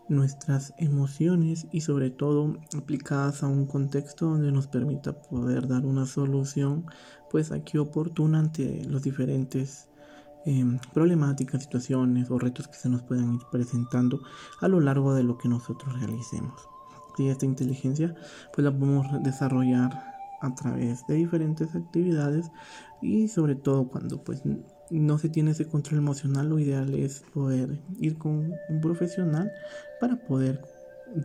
nuestras 0.10 0.74
emociones 0.78 1.68
y 1.72 1.82
sobre 1.82 2.10
todo 2.10 2.58
aplicadas 2.78 3.44
a 3.44 3.48
un 3.48 3.66
contexto 3.66 4.26
donde 4.26 4.52
nos 4.52 4.68
permita 4.68 5.14
poder 5.22 5.68
dar 5.68 5.86
una 5.86 6.06
solución 6.06 6.86
pues 7.30 7.52
aquí 7.52 7.78
oportuna 7.78 8.40
ante 8.40 8.86
los 8.86 9.04
diferentes 9.04 9.90
em, 10.46 10.80
problemáticas, 10.94 11.64
situaciones 11.64 12.32
o 12.32 12.40
retos 12.40 12.68
que 12.68 12.78
se 12.78 12.90
nos 12.90 13.04
puedan 13.04 13.36
ir 13.36 13.42
presentando 13.52 14.22
a 14.62 14.68
lo 14.68 14.80
largo 14.80 15.14
de 15.14 15.24
lo 15.24 15.38
que 15.38 15.50
nosotros 15.50 16.00
realicemos. 16.00 16.68
Y 17.18 17.28
esta 17.30 17.46
inteligencia 17.46 18.16
pues 18.54 18.64
la 18.64 18.72
podemos 18.72 19.08
desarrollar 19.24 19.92
a 20.42 20.54
través 20.54 21.06
de 21.08 21.16
diferentes 21.16 21.76
actividades 21.76 22.52
y 23.02 23.28
sobre 23.28 23.56
todo 23.56 23.88
cuando 23.88 24.24
pues 24.24 24.44
no 24.90 25.18
se 25.18 25.30
tiene 25.30 25.52
ese 25.52 25.68
control 25.68 26.00
emocional, 26.00 26.50
lo 26.50 26.60
ideal 26.60 26.94
es 26.94 27.24
poder 27.34 27.82
ir 28.00 28.18
con 28.18 28.54
un 28.70 28.82
profesional 28.82 29.52
para 30.00 30.18
poder 30.18 30.62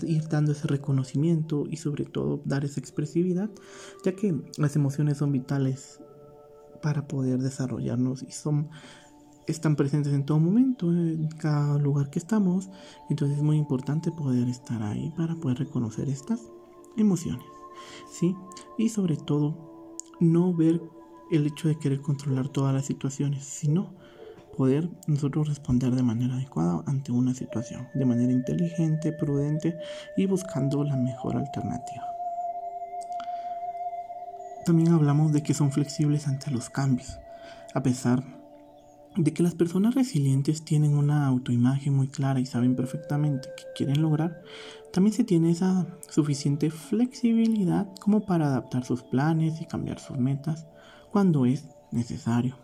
ir 0.03 0.29
dando 0.29 0.53
ese 0.53 0.69
reconocimiento 0.69 1.65
y 1.69 1.77
sobre 1.77 2.05
todo 2.05 2.41
dar 2.45 2.65
esa 2.65 2.81
expresividad, 2.81 3.51
ya 4.05 4.13
que 4.13 4.35
las 4.57 4.77
emociones 4.77 5.19
son 5.19 5.33
vitales 5.33 6.01
para 6.83 7.07
poder 7.07 7.39
desarrollarnos 7.39 8.23
y 8.23 8.33
son 8.33 8.71
están 9.47 9.75
presentes 9.75 10.13
en 10.13 10.25
todo 10.25 10.39
momento, 10.39 10.91
en 10.93 11.29
cada 11.29 11.77
lugar 11.79 12.11
que 12.11 12.21
estamos, 12.21 12.71
entonces 13.11 13.39
es 13.39 13.43
muy 13.43 13.57
importante 13.57 14.13
poder 14.13 14.49
estar 14.49 14.83
ahí 14.83 15.13
para 15.17 15.35
poder 15.35 15.59
reconocer 15.59 16.09
estas 16.09 16.41
emociones, 16.97 17.47
¿sí? 18.11 18.37
Y 18.79 18.89
sobre 18.89 19.17
todo 19.17 19.97
no 20.21 20.55
ver 20.55 20.81
el 21.33 21.47
hecho 21.47 21.69
de 21.69 21.79
querer 21.79 22.01
controlar 22.01 22.49
todas 22.49 22.75
las 22.75 22.87
situaciones, 22.87 23.45
sino 23.45 23.95
poder 24.57 24.89
nosotros 25.07 25.49
responder 25.49 25.95
de 25.95 26.03
manera 26.03 26.35
adecuada 26.35 26.83
ante 26.87 27.11
una 27.11 27.35
situación, 27.35 27.89
de 27.95 28.05
manera 28.05 28.33
inteligente, 28.33 29.13
prudente 29.13 29.79
y 30.17 30.27
buscando 30.27 30.85
la 30.85 30.97
mejor 30.97 31.37
alternativa. 31.37 32.05
También 34.67 34.93
hablamos 34.93 35.33
de 35.33 35.43
que 35.43 35.55
son 35.55 35.73
flexibles 35.73 36.29
ante 36.29 36.51
los 36.51 36.71
cambios, 36.71 37.19
a 37.75 37.83
pesar 37.83 38.23
de 39.17 39.33
que 39.33 39.43
las 39.43 39.55
personas 39.55 39.95
resilientes 39.95 40.65
tienen 40.65 40.97
una 40.97 41.27
autoimagen 41.27 41.95
muy 41.95 42.09
clara 42.09 42.41
y 42.41 42.47
saben 42.47 42.77
perfectamente 42.77 43.49
qué 43.57 43.65
quieren 43.75 44.01
lograr, 44.01 44.43
también 44.93 45.15
se 45.15 45.25
tiene 45.25 45.51
esa 45.51 45.87
suficiente 46.09 46.71
flexibilidad 46.71 47.89
como 48.01 48.25
para 48.25 48.47
adaptar 48.47 48.85
sus 48.85 49.03
planes 49.03 49.61
y 49.61 49.67
cambiar 49.67 49.99
sus 49.99 50.19
metas 50.19 50.67
cuando 51.13 51.47
es 51.47 51.69
necesario. 51.91 52.57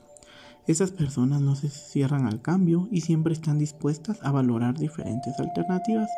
Esas 0.67 0.91
personas 0.91 1.41
no 1.41 1.55
se 1.55 1.71
cierran 1.71 2.27
al 2.27 2.43
cambio 2.43 2.89
y 2.91 3.01
siempre 3.01 3.33
están 3.33 3.59
dispuestas 3.59 4.19
a 4.23 4.33
valorar 4.33 4.77
diferentes 4.77 5.39
alternativas, 5.41 6.11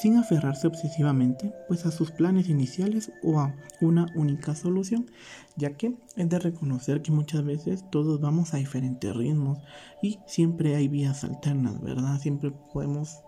sin 0.00 0.16
aferrarse 0.16 0.68
obsesivamente 0.68 1.52
pues 1.66 1.84
a 1.84 1.90
sus 1.90 2.12
planes 2.12 2.48
iniciales 2.48 3.10
o 3.24 3.40
a 3.40 3.56
una 3.80 4.06
única 4.14 4.54
solución, 4.54 5.10
ya 5.56 5.76
que 5.76 5.96
es 6.14 6.28
de 6.28 6.38
reconocer 6.38 7.02
que 7.02 7.10
muchas 7.10 7.44
veces 7.44 7.84
todos 7.90 8.20
vamos 8.20 8.54
a 8.54 8.58
diferentes 8.58 9.16
ritmos 9.16 9.58
y 10.00 10.20
siempre 10.28 10.76
hay 10.76 10.86
vías 10.86 11.24
alternas, 11.24 11.80
¿verdad? 11.80 12.20
Siempre 12.20 12.52
podemos 12.72 13.18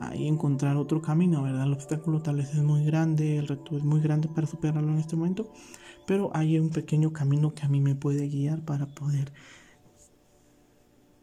ahí 0.00 0.26
encontrar 0.26 0.76
otro 0.76 1.02
camino, 1.02 1.42
¿verdad? 1.42 1.64
El 1.64 1.72
obstáculo 1.72 2.22
tal 2.22 2.36
vez 2.36 2.54
es 2.54 2.62
muy 2.62 2.84
grande, 2.84 3.38
el 3.38 3.48
reto 3.48 3.76
es 3.76 3.84
muy 3.84 4.00
grande 4.00 4.28
para 4.28 4.46
superarlo 4.46 4.92
en 4.92 4.98
este 4.98 5.16
momento, 5.16 5.52
pero 6.06 6.30
hay 6.34 6.58
un 6.58 6.70
pequeño 6.70 7.12
camino 7.12 7.54
que 7.54 7.64
a 7.64 7.68
mí 7.68 7.80
me 7.80 7.94
puede 7.94 8.28
guiar 8.28 8.64
para 8.64 8.86
poder 8.86 9.32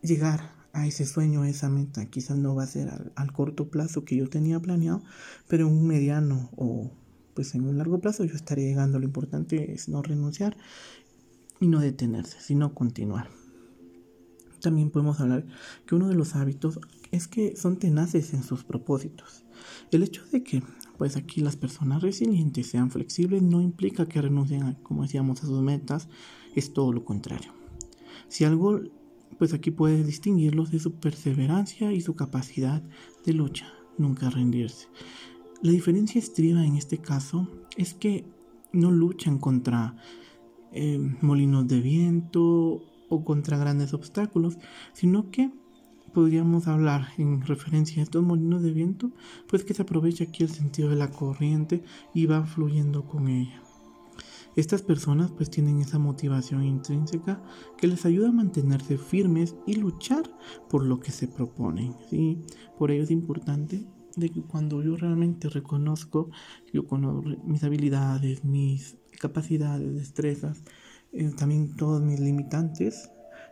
llegar 0.01 0.53
a 0.73 0.85
ese 0.85 1.05
sueño, 1.05 1.41
a 1.41 1.49
esa 1.49 1.69
meta. 1.69 2.05
Quizás 2.07 2.37
no 2.37 2.53
va 2.53 2.63
a 2.63 2.67
ser 2.67 3.11
al, 3.15 3.31
corto 3.31 3.69
plazo 3.69 4.03
que 4.03 4.17
yo 4.17 4.29
tenía 4.29 4.59
planeado, 4.59 5.01
pero 5.47 5.67
en 5.67 5.73
un 5.73 5.87
mediano 5.87 6.49
o 6.57 6.91
pues 7.33 7.55
en 7.55 7.65
un 7.65 7.77
largo 7.77 7.99
plazo 7.99 8.23
yo 8.25 8.35
estaré 8.35 8.63
llegando. 8.63 8.99
Lo 8.99 9.05
importante 9.05 9.73
es 9.73 9.89
no 9.89 10.01
renunciar 10.01 10.57
y 11.59 11.67
no 11.67 11.79
detenerse, 11.79 12.39
sino 12.41 12.73
continuar. 12.73 13.29
También 14.65 14.89
podemos 14.89 15.19
hablar 15.19 15.45
que 15.85 15.93
uno 15.93 16.07
de 16.07 16.15
los 16.15 16.35
hábitos 16.35 16.79
es 17.11 17.27
que 17.27 17.55
son 17.55 17.77
tenaces 17.77 18.33
en 18.33 18.41
sus 18.41 18.63
propósitos. 18.63 19.43
El 19.91 20.01
hecho 20.01 20.23
de 20.31 20.41
que 20.43 20.63
pues 20.97 21.17
aquí 21.17 21.39
las 21.39 21.55
personas 21.55 22.01
resilientes 22.01 22.65
sean 22.65 22.89
flexibles 22.89 23.43
no 23.43 23.61
implica 23.61 24.07
que 24.07 24.23
renuncien, 24.23 24.63
a, 24.63 24.73
como 24.81 25.03
decíamos, 25.03 25.43
a 25.43 25.45
sus 25.45 25.61
metas, 25.61 26.07
es 26.55 26.73
todo 26.73 26.91
lo 26.91 27.05
contrario. 27.05 27.53
Si 28.27 28.43
algo, 28.43 28.81
pues 29.37 29.53
aquí 29.53 29.69
puedes 29.69 30.03
distinguirlos 30.07 30.71
de 30.71 30.79
su 30.79 30.95
perseverancia 30.95 31.93
y 31.93 32.01
su 32.01 32.15
capacidad 32.15 32.81
de 33.23 33.33
lucha, 33.33 33.71
nunca 33.99 34.31
rendirse. 34.31 34.87
La 35.61 35.73
diferencia 35.73 36.17
estriba 36.17 36.65
en 36.65 36.75
este 36.75 36.97
caso 36.97 37.47
es 37.77 37.93
que 37.93 38.25
no 38.71 38.89
luchan 38.89 39.37
contra 39.37 39.95
eh, 40.71 40.97
molinos 41.21 41.67
de 41.67 41.81
viento 41.81 42.94
o 43.15 43.25
contra 43.25 43.57
grandes 43.57 43.93
obstáculos, 43.93 44.57
sino 44.93 45.31
que 45.31 45.51
podríamos 46.13 46.67
hablar 46.67 47.09
en 47.17 47.41
referencia 47.41 47.99
a 47.99 48.03
estos 48.03 48.23
molinos 48.23 48.63
de 48.63 48.71
viento, 48.71 49.11
pues 49.49 49.65
que 49.65 49.73
se 49.73 49.81
aprovecha 49.81 50.23
aquí 50.23 50.43
el 50.43 50.49
sentido 50.49 50.89
de 50.89 50.95
la 50.95 51.11
corriente 51.11 51.83
y 52.13 52.25
va 52.25 52.45
fluyendo 52.45 53.05
con 53.05 53.27
ella. 53.27 53.61
Estas 54.55 54.81
personas 54.81 55.31
pues 55.31 55.49
tienen 55.49 55.81
esa 55.81 55.99
motivación 55.99 56.63
intrínseca 56.63 57.43
que 57.77 57.87
les 57.87 58.05
ayuda 58.05 58.29
a 58.29 58.31
mantenerse 58.31 58.97
firmes 58.97 59.55
y 59.67 59.75
luchar 59.75 60.23
por 60.69 60.85
lo 60.85 61.01
que 61.01 61.11
se 61.11 61.27
proponen. 61.27 61.93
¿sí? 62.09 62.39
Por 62.77 62.91
ello 62.91 63.03
es 63.03 63.11
importante 63.11 63.85
de 64.15 64.29
que 64.29 64.41
cuando 64.41 64.81
yo 64.81 64.95
realmente 64.95 65.49
reconozco, 65.49 66.29
yo 66.71 66.87
conozco 66.87 67.29
mis 67.43 67.63
habilidades, 67.65 68.45
mis 68.45 68.97
capacidades, 69.19 69.93
destrezas, 69.93 70.63
eh, 71.15 71.31
también 71.37 71.75
todos 71.75 72.01
mis 72.01 72.19
limitantes, 72.19 73.09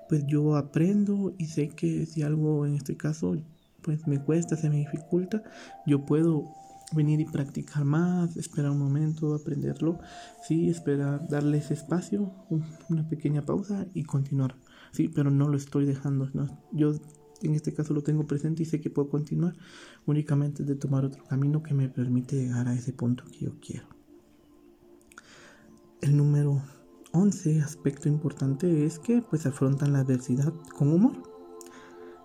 pues 0.10 0.26
yo 0.28 0.58
aprendo 0.58 1.34
y 1.38 1.46
sé 1.46 1.70
que 1.70 2.06
si 2.06 2.22
algo 2.22 2.66
en 2.66 2.76
este 2.76 2.98
caso 2.98 3.38
pues 3.82 4.06
me 4.06 4.20
cuesta, 4.22 4.58
se 4.58 4.70
me 4.70 4.78
dificulta, 4.78 5.44
yo 5.86 6.06
puedo 6.06 6.52
venir 6.94 7.22
y 7.22 7.26
practicar 7.26 7.86
más, 7.86 8.36
esperar 8.38 8.72
un 8.72 8.80
momento, 8.80 9.34
aprenderlo, 9.34 10.00
sí, 10.46 10.70
esperar, 10.70 11.28
darle 11.28 11.58
ese 11.58 11.74
espacio, 11.74 12.34
una 12.90 13.08
pequeña 13.08 13.46
pausa 13.46 13.88
y 13.94 14.04
continuar, 14.04 14.56
sí, 14.92 15.08
pero 15.08 15.32
no 15.32 15.48
lo 15.48 15.58
estoy 15.58 15.86
dejando, 15.86 16.30
yo 16.72 16.94
en 17.42 17.56
este 17.56 17.74
caso 17.74 17.94
lo 17.94 18.04
tengo 18.04 18.26
presente 18.26 18.64
y 18.64 18.66
sé 18.66 18.82
que 18.82 18.90
puedo 18.90 19.10
continuar 19.10 19.56
únicamente 20.06 20.64
de 20.64 20.76
tomar 20.76 21.06
otro 21.06 21.24
camino 21.24 21.64
que 21.64 21.74
me 21.74 21.90
permite 21.90 22.36
llegar 22.36 22.68
a 22.68 22.74
ese 22.74 22.94
punto 22.94 23.26
que 23.26 23.46
yo 23.46 23.60
quiero. 23.60 23.88
El 26.02 26.18
número 26.18 26.62
11 27.16 27.62
aspecto 27.62 28.10
importante 28.10 28.86
es 28.86 28.98
que 28.98 29.22
pues 29.22 29.46
afrontan 29.46 29.94
la 29.94 30.00
adversidad 30.00 30.52
con 30.76 30.92
humor. 30.92 31.14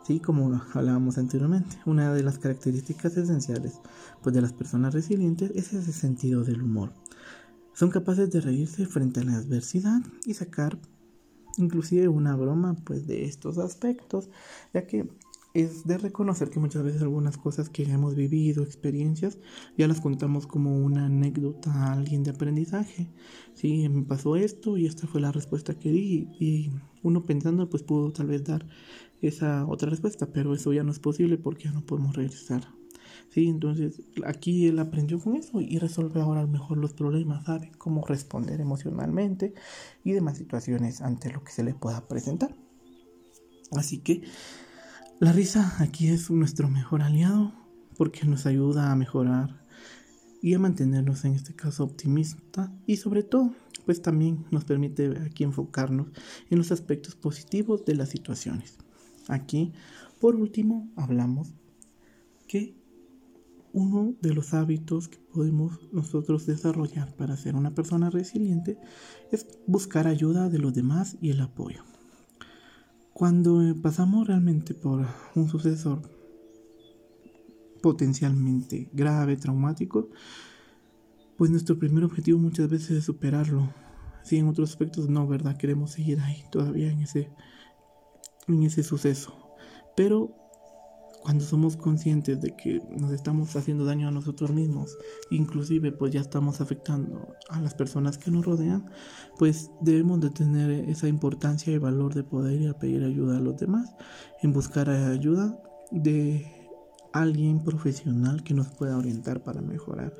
Sí, 0.02 0.18
como 0.18 0.62
hablábamos 0.72 1.18
anteriormente, 1.18 1.76
una 1.84 2.14
de 2.14 2.22
las 2.22 2.38
características 2.38 3.14
esenciales 3.18 3.80
pues 4.22 4.34
de 4.34 4.40
las 4.40 4.54
personas 4.54 4.94
resilientes 4.94 5.52
es 5.54 5.74
ese 5.74 5.92
sentido 5.92 6.42
del 6.42 6.62
humor. 6.62 6.94
Son 7.74 7.90
capaces 7.90 8.30
de 8.30 8.40
reírse 8.40 8.86
frente 8.86 9.20
a 9.20 9.24
la 9.24 9.36
adversidad 9.36 10.00
y 10.24 10.32
sacar 10.32 10.78
inclusive 11.58 12.08
una 12.08 12.34
broma 12.34 12.74
pues 12.84 13.06
de 13.06 13.26
estos 13.26 13.58
aspectos, 13.58 14.30
ya 14.72 14.86
que 14.86 15.06
es 15.58 15.86
de 15.86 15.98
reconocer 15.98 16.50
que 16.50 16.60
muchas 16.60 16.84
veces 16.84 17.02
algunas 17.02 17.36
cosas 17.36 17.68
que 17.68 17.82
hemos 17.82 18.14
vivido, 18.14 18.62
experiencias, 18.62 19.38
ya 19.76 19.88
las 19.88 20.00
contamos 20.00 20.46
como 20.46 20.76
una 20.78 21.06
anécdota 21.06 21.72
a 21.72 21.92
alguien 21.94 22.22
de 22.22 22.30
aprendizaje. 22.30 23.10
Sí, 23.54 23.88
me 23.88 24.02
pasó 24.02 24.36
esto 24.36 24.76
y 24.76 24.86
esta 24.86 25.08
fue 25.08 25.20
la 25.20 25.32
respuesta 25.32 25.74
que 25.74 25.90
di 25.90 26.28
y 26.38 26.70
uno 27.02 27.24
pensando 27.24 27.68
pues 27.68 27.82
pudo 27.82 28.12
tal 28.12 28.28
vez 28.28 28.44
dar 28.44 28.68
esa 29.20 29.66
otra 29.66 29.90
respuesta, 29.90 30.32
pero 30.32 30.54
eso 30.54 30.72
ya 30.72 30.84
no 30.84 30.92
es 30.92 31.00
posible 31.00 31.38
porque 31.38 31.64
ya 31.64 31.72
no 31.72 31.84
podemos 31.84 32.14
regresar. 32.14 32.62
Sí, 33.30 33.48
entonces 33.48 34.00
aquí 34.24 34.68
él 34.68 34.78
aprendió 34.78 35.18
con 35.18 35.34
eso 35.34 35.60
y 35.60 35.78
resuelve 35.78 36.20
ahora 36.20 36.46
mejor 36.46 36.78
los 36.78 36.92
problemas, 36.92 37.46
sabe 37.46 37.72
cómo 37.78 38.06
responder 38.06 38.60
emocionalmente 38.60 39.54
y 40.04 40.12
demás 40.12 40.38
situaciones 40.38 41.00
ante 41.00 41.32
lo 41.32 41.42
que 41.42 41.50
se 41.50 41.64
le 41.64 41.74
pueda 41.74 42.06
presentar. 42.06 42.54
Así 43.72 43.98
que 43.98 44.22
la 45.20 45.32
risa 45.32 45.74
aquí 45.80 46.08
es 46.08 46.30
nuestro 46.30 46.68
mejor 46.68 47.02
aliado 47.02 47.52
porque 47.96 48.24
nos 48.24 48.46
ayuda 48.46 48.92
a 48.92 48.96
mejorar 48.96 49.64
y 50.40 50.54
a 50.54 50.60
mantenernos 50.60 51.24
en 51.24 51.34
este 51.34 51.54
caso 51.54 51.82
optimista 51.82 52.72
y 52.86 52.98
sobre 52.98 53.24
todo 53.24 53.52
pues 53.84 54.00
también 54.00 54.46
nos 54.50 54.64
permite 54.64 55.18
aquí 55.26 55.44
enfocarnos 55.44 56.08
en 56.50 56.58
los 56.58 56.70
aspectos 56.70 57.16
positivos 57.16 57.84
de 57.84 57.94
las 57.94 58.10
situaciones. 58.10 58.76
Aquí, 59.28 59.72
por 60.20 60.36
último, 60.36 60.88
hablamos 60.94 61.54
que 62.46 62.76
uno 63.72 64.14
de 64.20 64.34
los 64.34 64.54
hábitos 64.54 65.08
que 65.08 65.18
podemos 65.18 65.80
nosotros 65.92 66.46
desarrollar 66.46 67.14
para 67.16 67.36
ser 67.36 67.56
una 67.56 67.74
persona 67.74 68.10
resiliente 68.10 68.78
es 69.32 69.46
buscar 69.66 70.06
ayuda 70.06 70.48
de 70.48 70.58
los 70.58 70.74
demás 70.74 71.16
y 71.20 71.30
el 71.30 71.40
apoyo. 71.40 71.82
Cuando 73.18 73.74
pasamos 73.82 74.28
realmente 74.28 74.74
por 74.74 75.04
un 75.34 75.48
sucesor 75.48 76.00
potencialmente 77.82 78.90
grave, 78.92 79.36
traumático, 79.36 80.08
pues 81.36 81.50
nuestro 81.50 81.80
primer 81.80 82.04
objetivo 82.04 82.38
muchas 82.38 82.70
veces 82.70 82.92
es 82.92 83.04
superarlo. 83.04 83.74
Si 84.22 84.36
en 84.36 84.46
otros 84.46 84.70
aspectos 84.70 85.08
no, 85.08 85.26
¿verdad? 85.26 85.56
Queremos 85.56 85.90
seguir 85.90 86.20
ahí 86.20 86.44
todavía 86.52 86.92
en 86.92 87.00
ese, 87.00 87.28
en 88.46 88.62
ese 88.62 88.84
suceso. 88.84 89.36
Pero 89.96 90.32
cuando 91.22 91.44
somos 91.44 91.76
conscientes 91.76 92.40
de 92.40 92.54
que 92.56 92.80
nos 92.90 93.12
estamos 93.12 93.54
haciendo 93.56 93.84
daño 93.84 94.08
a 94.08 94.10
nosotros 94.10 94.50
mismos, 94.50 94.96
inclusive 95.30 95.92
pues 95.92 96.12
ya 96.12 96.20
estamos 96.20 96.60
afectando 96.60 97.34
a 97.48 97.60
las 97.60 97.74
personas 97.74 98.18
que 98.18 98.30
nos 98.30 98.44
rodean, 98.44 98.90
pues 99.38 99.70
debemos 99.80 100.20
de 100.20 100.30
tener 100.30 100.70
esa 100.88 101.08
importancia 101.08 101.72
y 101.72 101.78
valor 101.78 102.14
de 102.14 102.24
poder 102.24 102.60
ir 102.60 102.68
a 102.68 102.78
pedir 102.78 103.04
ayuda 103.04 103.38
a 103.38 103.40
los 103.40 103.56
demás, 103.56 103.94
en 104.42 104.52
buscar 104.52 104.88
ayuda 104.90 105.60
de 105.90 106.46
alguien 107.12 107.64
profesional 107.64 108.42
que 108.44 108.54
nos 108.54 108.68
pueda 108.68 108.96
orientar 108.96 109.42
para 109.42 109.60
mejorar 109.60 110.14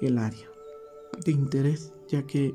el 0.00 0.18
área 0.18 0.48
de 1.24 1.32
interés, 1.32 1.92
ya 2.08 2.26
que 2.26 2.54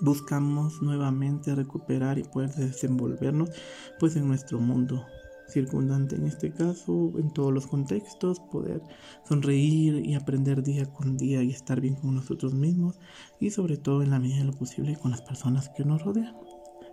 buscamos 0.00 0.80
nuevamente 0.80 1.54
recuperar 1.54 2.18
y 2.18 2.24
poder 2.24 2.50
desenvolvernos 2.54 3.50
pues 3.98 4.16
en 4.16 4.26
nuestro 4.26 4.58
mundo 4.58 5.04
circundante 5.50 6.16
en 6.16 6.26
este 6.26 6.52
caso, 6.52 7.12
en 7.18 7.30
todos 7.32 7.52
los 7.52 7.66
contextos, 7.66 8.40
poder 8.40 8.82
sonreír 9.24 10.04
y 10.04 10.14
aprender 10.14 10.62
día 10.62 10.86
con 10.86 11.16
día 11.16 11.42
y 11.42 11.50
estar 11.50 11.80
bien 11.80 11.96
con 11.96 12.14
nosotros 12.14 12.54
mismos 12.54 12.98
y 13.38 13.50
sobre 13.50 13.76
todo 13.76 14.02
en 14.02 14.10
la 14.10 14.18
medida 14.18 14.38
de 14.38 14.44
lo 14.44 14.52
posible 14.52 14.96
con 14.96 15.10
las 15.10 15.22
personas 15.22 15.68
que 15.70 15.84
nos 15.84 16.02
rodean, 16.02 16.34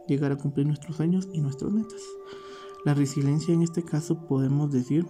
llegar 0.07 0.31
a 0.31 0.37
cumplir 0.37 0.67
nuestros 0.67 0.97
sueños 0.97 1.27
y 1.33 1.41
nuestras 1.41 1.71
metas. 1.71 2.01
La 2.85 2.93
resiliencia 2.93 3.53
en 3.53 3.61
este 3.61 3.83
caso 3.83 4.27
podemos 4.27 4.71
decir 4.71 5.05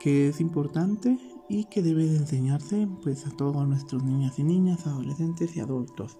que 0.00 0.28
es 0.28 0.40
importante 0.40 1.18
y 1.48 1.64
que 1.64 1.82
debe 1.82 2.06
de 2.06 2.16
enseñarse 2.16 2.88
pues 3.02 3.26
a 3.26 3.30
todos 3.30 3.66
nuestros 3.66 4.04
niñas 4.04 4.38
y 4.38 4.44
niñas, 4.44 4.86
adolescentes 4.86 5.56
y 5.56 5.60
adultos. 5.60 6.18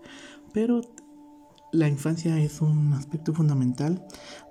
Pero 0.53 0.81
la 1.72 1.88
infancia 1.88 2.38
es 2.38 2.61
un 2.61 2.92
aspecto 2.94 3.33
fundamental 3.33 4.04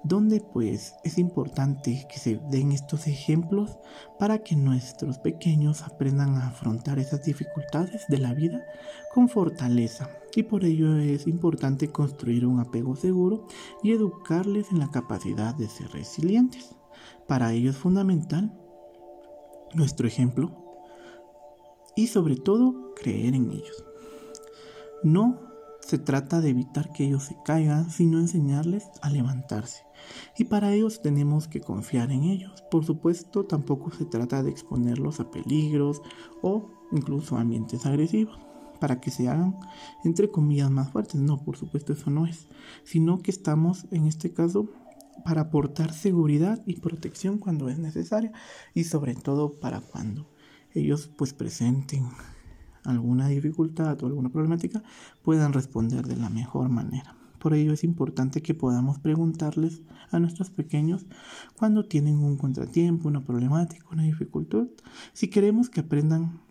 donde 0.04 0.40
pues 0.40 0.94
es 1.04 1.18
importante 1.18 2.08
que 2.10 2.18
se 2.18 2.40
den 2.50 2.72
estos 2.72 3.08
ejemplos 3.08 3.78
para 4.18 4.40
que 4.40 4.56
nuestros 4.56 5.20
pequeños 5.20 5.82
aprendan 5.82 6.36
a 6.36 6.48
afrontar 6.48 6.98
esas 6.98 7.24
dificultades 7.24 8.06
de 8.08 8.20
la 8.20 8.34
vida 8.34 8.64
con 9.14 9.28
fortaleza 9.28 10.10
y 10.34 10.44
por 10.44 10.64
ello 10.64 10.98
es 10.98 11.28
importante 11.28 11.92
construir 11.92 12.46
un 12.46 12.60
apego 12.60 12.96
seguro 12.96 13.48
y 13.84 13.92
educarles 13.92 14.72
en 14.72 14.80
la 14.80 14.90
capacidad 14.90 15.54
de 15.56 15.68
ser 15.68 15.90
resilientes. 15.92 16.76
Para 17.28 17.52
ello 17.52 17.72
es 17.72 17.78
fundamental 17.78 18.58
nuestro 19.74 20.08
ejemplo 20.08 20.56
y 21.96 22.08
sobre 22.08 22.38
todo 22.38 22.94
creer 22.96 23.36
en 23.36 23.52
ellos. 23.52 23.84
No 25.04 25.49
se 25.80 25.98
trata 25.98 26.42
de 26.42 26.50
evitar 26.50 26.92
que 26.92 27.06
ellos 27.06 27.24
se 27.24 27.38
caigan, 27.44 27.90
sino 27.90 28.20
enseñarles 28.20 28.88
a 29.02 29.10
levantarse. 29.10 29.84
Y 30.38 30.46
para 30.46 30.74
ellos 30.74 31.02
tenemos 31.02 31.48
que 31.48 31.62
confiar 31.62 32.12
en 32.12 32.24
ellos. 32.24 32.64
Por 32.72 32.86
supuesto, 32.86 33.46
tampoco 33.46 33.92
se 33.92 34.06
trata 34.06 34.44
de 34.44 34.52
exponerlos 34.52 35.20
a 35.20 35.32
peligros 35.32 36.02
o 36.42 36.70
incluso 36.92 37.38
a 37.38 37.42
ambientes 37.42 37.86
agresivos 37.86 38.40
para 38.80 39.02
que 39.02 39.12
se 39.12 39.28
hagan, 39.28 39.58
entre 40.04 40.32
comillas, 40.32 40.72
más 40.72 40.90
fuertes. 40.92 41.20
No, 41.20 41.44
por 41.44 41.58
supuesto, 41.58 41.94
eso 41.94 42.10
no 42.10 42.26
es. 42.26 42.48
Sino 42.84 43.20
que 43.20 43.32
estamos, 43.32 43.86
en 43.92 44.06
este 44.06 44.34
caso, 44.34 44.70
para 45.26 45.42
aportar 45.42 45.94
seguridad 45.94 46.62
y 46.66 46.80
protección 46.80 47.40
cuando 47.40 47.70
es 47.70 47.78
necesaria 47.78 48.32
y 48.74 48.86
sobre 48.86 49.16
todo 49.16 49.60
para 49.60 49.82
cuando 49.82 50.30
ellos 50.74 51.10
pues 51.18 51.34
presenten 51.34 52.08
alguna 52.84 53.28
dificultad 53.28 54.02
o 54.04 54.08
alguna 54.08 54.30
problemática 54.30 54.84
puedan 55.24 55.54
responder 55.54 56.08
de 56.08 56.16
la 56.16 56.30
mejor 56.30 56.70
manera. 56.70 57.16
Por 57.40 57.54
ello 57.54 57.72
es 57.74 57.84
importante 57.84 58.42
que 58.42 58.54
podamos 58.54 59.00
preguntarles 59.00 59.82
a 60.12 60.20
nuestros 60.20 60.50
pequeños 60.50 61.06
cuando 61.58 61.86
tienen 61.86 62.18
un 62.18 62.38
contratiempo, 62.38 63.08
una 63.08 63.24
problemática, 63.24 63.86
una 63.92 64.04
dificultad, 64.04 64.68
si 65.14 65.30
queremos 65.30 65.70
que 65.70 65.80
aprendan 65.80 66.42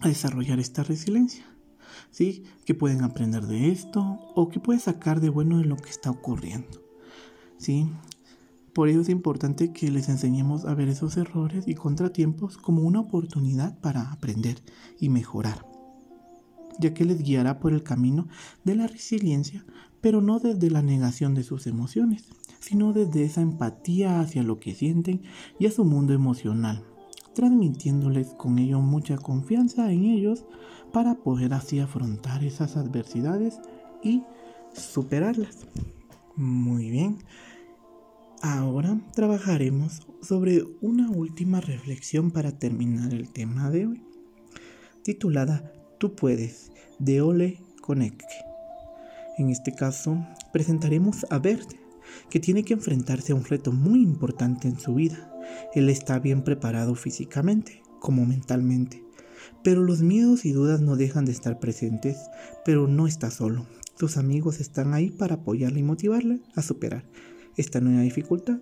a 0.00 0.08
desarrollar 0.08 0.58
esta 0.58 0.82
resiliencia. 0.82 1.44
¿Sí? 2.10 2.44
Que 2.64 2.74
pueden 2.74 3.02
aprender 3.02 3.46
de 3.46 3.70
esto 3.70 4.02
o 4.34 4.48
que 4.48 4.60
pueden 4.60 4.80
sacar 4.80 5.20
de 5.20 5.30
bueno 5.30 5.58
de 5.58 5.64
lo 5.64 5.76
que 5.76 5.90
está 5.90 6.10
ocurriendo. 6.10 6.82
¿sí? 7.58 7.90
Por 8.76 8.90
ello 8.90 9.00
es 9.00 9.08
importante 9.08 9.72
que 9.72 9.90
les 9.90 10.10
enseñemos 10.10 10.66
a 10.66 10.74
ver 10.74 10.88
esos 10.88 11.16
errores 11.16 11.66
y 11.66 11.74
contratiempos 11.74 12.58
como 12.58 12.82
una 12.82 13.00
oportunidad 13.00 13.80
para 13.80 14.12
aprender 14.12 14.58
y 15.00 15.08
mejorar, 15.08 15.66
ya 16.78 16.92
que 16.92 17.06
les 17.06 17.22
guiará 17.22 17.58
por 17.58 17.72
el 17.72 17.82
camino 17.82 18.28
de 18.64 18.74
la 18.74 18.86
resiliencia, 18.86 19.64
pero 20.02 20.20
no 20.20 20.40
desde 20.40 20.70
la 20.70 20.82
negación 20.82 21.34
de 21.34 21.42
sus 21.42 21.66
emociones, 21.66 22.26
sino 22.60 22.92
desde 22.92 23.24
esa 23.24 23.40
empatía 23.40 24.20
hacia 24.20 24.42
lo 24.42 24.60
que 24.60 24.74
sienten 24.74 25.22
y 25.58 25.64
a 25.64 25.72
su 25.72 25.86
mundo 25.86 26.12
emocional, 26.12 26.84
transmitiéndoles 27.34 28.34
con 28.34 28.58
ello 28.58 28.82
mucha 28.82 29.16
confianza 29.16 29.90
en 29.90 30.04
ellos 30.04 30.44
para 30.92 31.14
poder 31.14 31.54
así 31.54 31.78
afrontar 31.78 32.44
esas 32.44 32.76
adversidades 32.76 33.58
y 34.02 34.22
superarlas. 34.74 35.66
Muy 36.36 36.90
bien. 36.90 37.16
Ahora 38.42 39.00
trabajaremos 39.14 40.06
sobre 40.20 40.62
una 40.82 41.10
última 41.10 41.60
reflexión 41.62 42.30
para 42.30 42.52
terminar 42.52 43.14
el 43.14 43.30
tema 43.30 43.70
de 43.70 43.86
hoy, 43.86 44.02
titulada 45.02 45.72
Tú 45.98 46.14
puedes, 46.14 46.70
de 46.98 47.22
Ole 47.22 47.58
Konecke. 47.80 48.26
En 49.38 49.48
este 49.48 49.74
caso, 49.74 50.18
presentaremos 50.52 51.26
a 51.30 51.38
Bert, 51.38 51.72
que 52.28 52.38
tiene 52.38 52.62
que 52.62 52.74
enfrentarse 52.74 53.32
a 53.32 53.36
un 53.36 53.44
reto 53.44 53.72
muy 53.72 54.02
importante 54.02 54.68
en 54.68 54.78
su 54.78 54.94
vida. 54.94 55.32
Él 55.74 55.88
está 55.88 56.18
bien 56.18 56.42
preparado 56.42 56.94
físicamente 56.94 57.82
como 58.00 58.26
mentalmente, 58.26 59.02
pero 59.64 59.82
los 59.82 60.02
miedos 60.02 60.44
y 60.44 60.52
dudas 60.52 60.82
no 60.82 60.96
dejan 60.96 61.24
de 61.24 61.32
estar 61.32 61.58
presentes, 61.58 62.18
pero 62.66 62.86
no 62.86 63.06
está 63.06 63.30
solo. 63.30 63.66
Sus 63.98 64.18
amigos 64.18 64.60
están 64.60 64.92
ahí 64.92 65.10
para 65.10 65.36
apoyarle 65.36 65.80
y 65.80 65.84
motivarle 65.84 66.40
a 66.54 66.60
superar 66.60 67.04
esta 67.56 67.80
nueva 67.80 68.02
dificultad. 68.02 68.58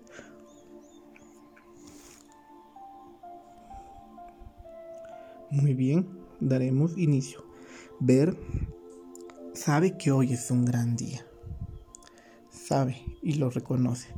Muy 5.51 5.75
bien, 5.75 6.09
daremos 6.41 6.99
inicio. 6.99 7.45
Ver 8.01 8.37
sabe 9.55 9.97
que 9.97 10.11
hoy 10.11 10.33
es 10.33 10.51
un 10.51 10.65
gran 10.65 10.97
día. 10.97 11.25
Sabe 12.51 12.97
y 13.23 13.35
lo 13.35 13.51
reconoce. 13.51 14.09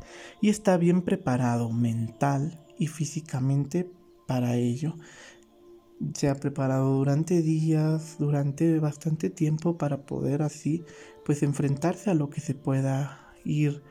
Y 0.41 0.49
está 0.49 0.77
bien 0.77 1.03
preparado 1.03 1.71
mental 1.71 2.65
y 2.79 2.87
físicamente 2.87 3.91
para 4.27 4.57
ello. 4.57 4.95
Se 6.15 6.29
ha 6.29 6.35
preparado 6.35 6.95
durante 6.95 7.43
días, 7.43 8.17
durante 8.19 8.79
bastante 8.79 9.31
tiempo 9.31 9.79
para 9.79 10.05
poder 10.07 10.43
así 10.43 10.85
pues 11.25 11.43
enfrentarse 11.43 12.11
a 12.11 12.15
lo 12.15 12.31
que 12.31 12.41
se 12.41 12.55
pueda 12.55 13.35
ir 13.45 13.83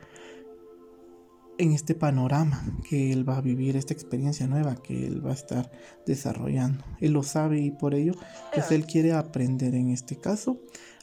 en 1.58 1.72
este 1.72 1.94
panorama 1.94 2.62
que 2.88 3.12
él 3.12 3.28
va 3.28 3.38
a 3.38 3.42
vivir, 3.42 3.76
esta 3.76 3.94
experiencia 3.94 4.46
nueva 4.46 4.76
que 4.76 5.06
él 5.06 5.24
va 5.24 5.30
a 5.30 5.34
estar 5.34 5.70
desarrollando. 6.06 6.84
Él 7.00 7.12
lo 7.12 7.22
sabe 7.22 7.60
y 7.60 7.70
por 7.70 7.94
ello, 7.94 8.12
pues 8.52 8.70
él 8.70 8.86
quiere 8.86 9.12
aprender 9.12 9.74
en 9.74 9.90
este 9.90 10.16
caso 10.16 10.60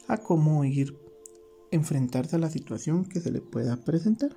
a 0.08 0.18
cómo 0.18 0.64
ir 0.64 0.98
enfrentarse 1.70 2.36
a 2.36 2.38
la 2.38 2.50
situación 2.50 3.04
que 3.04 3.20
se 3.20 3.30
le 3.30 3.40
pueda 3.40 3.76
presentar. 3.76 4.30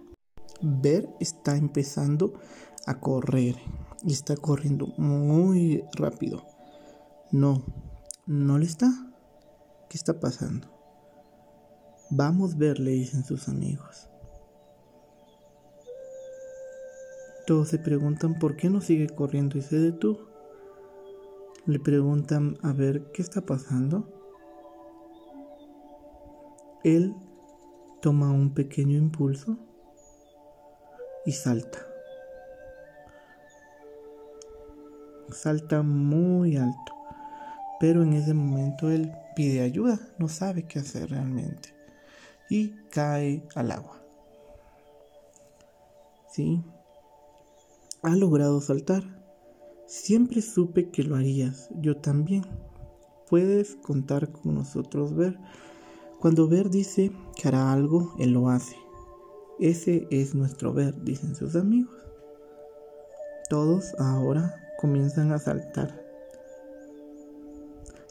Ver 0.61 1.07
está 1.19 1.55
empezando 1.55 2.33
a 2.87 2.99
correr 2.99 3.55
y 4.03 4.13
está 4.13 4.35
corriendo 4.35 4.87
muy 4.97 5.83
rápido. 5.93 6.45
No, 7.31 7.63
no 8.25 8.57
le 8.57 8.65
está. 8.65 8.89
¿Qué 9.89 9.97
está 9.97 10.19
pasando? 10.19 10.67
Vamos 12.09 12.53
a 12.53 12.57
ver, 12.57 12.79
le 12.79 12.91
dicen 12.91 13.23
sus 13.23 13.47
amigos. 13.49 14.09
Todos 17.47 17.69
se 17.69 17.79
preguntan 17.79 18.37
por 18.39 18.57
qué 18.57 18.69
no 18.69 18.81
sigue 18.81 19.07
corriendo 19.07 19.57
y 19.57 19.61
se 19.61 19.79
detuvo. 19.79 20.27
Le 21.65 21.79
preguntan 21.79 22.57
a 22.61 22.73
ver 22.73 23.09
qué 23.13 23.21
está 23.21 23.39
pasando. 23.39 24.05
Él 26.83 27.15
toma 28.01 28.31
un 28.31 28.53
pequeño 28.53 28.97
impulso 28.97 29.57
y 31.25 31.31
salta. 31.31 31.79
Salta 35.29 35.83
muy 35.83 36.57
alto. 36.57 36.93
Pero 37.79 38.03
en 38.03 38.11
ese 38.11 38.33
momento 38.33 38.91
él 38.91 39.13
pide 39.37 39.61
ayuda, 39.61 39.97
no 40.17 40.27
sabe 40.27 40.63
qué 40.67 40.79
hacer 40.79 41.11
realmente. 41.11 41.73
Y 42.49 42.71
cae 42.89 43.47
al 43.55 43.71
agua. 43.71 44.01
¿Sí? 46.29 46.61
Ha 48.07 48.15
logrado 48.15 48.61
saltar. 48.61 49.03
Siempre 49.85 50.41
supe 50.41 50.91
que 50.91 51.03
lo 51.03 51.17
harías, 51.17 51.69
yo 51.81 51.97
también. 51.97 52.45
Puedes 53.29 53.75
contar 53.75 54.31
con 54.31 54.55
nosotros, 54.55 55.13
Ver. 55.13 55.37
Cuando 56.21 56.47
Ver 56.47 56.69
dice 56.69 57.11
que 57.35 57.49
hará 57.49 57.73
algo, 57.73 58.15
él 58.17 58.31
lo 58.31 58.47
hace. 58.47 58.77
Ese 59.59 60.07
es 60.09 60.35
nuestro 60.35 60.71
Ver, 60.71 61.03
dicen 61.03 61.35
sus 61.35 61.57
amigos. 61.57 61.93
Todos 63.49 63.93
ahora 63.99 64.55
comienzan 64.79 65.33
a 65.33 65.39
saltar. 65.39 66.01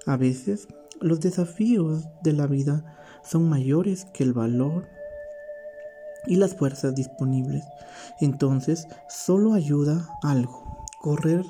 A 0.04 0.18
veces 0.18 0.68
los 1.00 1.20
desafíos 1.20 2.04
de 2.22 2.34
la 2.34 2.46
vida 2.46 2.98
son 3.24 3.48
mayores 3.48 4.04
que 4.12 4.24
el 4.24 4.34
valor 4.34 4.84
y 6.26 6.36
las 6.36 6.54
fuerzas 6.54 6.94
disponibles. 6.94 7.64
Entonces 8.20 8.88
solo 9.08 9.54
ayuda 9.54 10.08
algo, 10.22 10.84
correr 11.00 11.44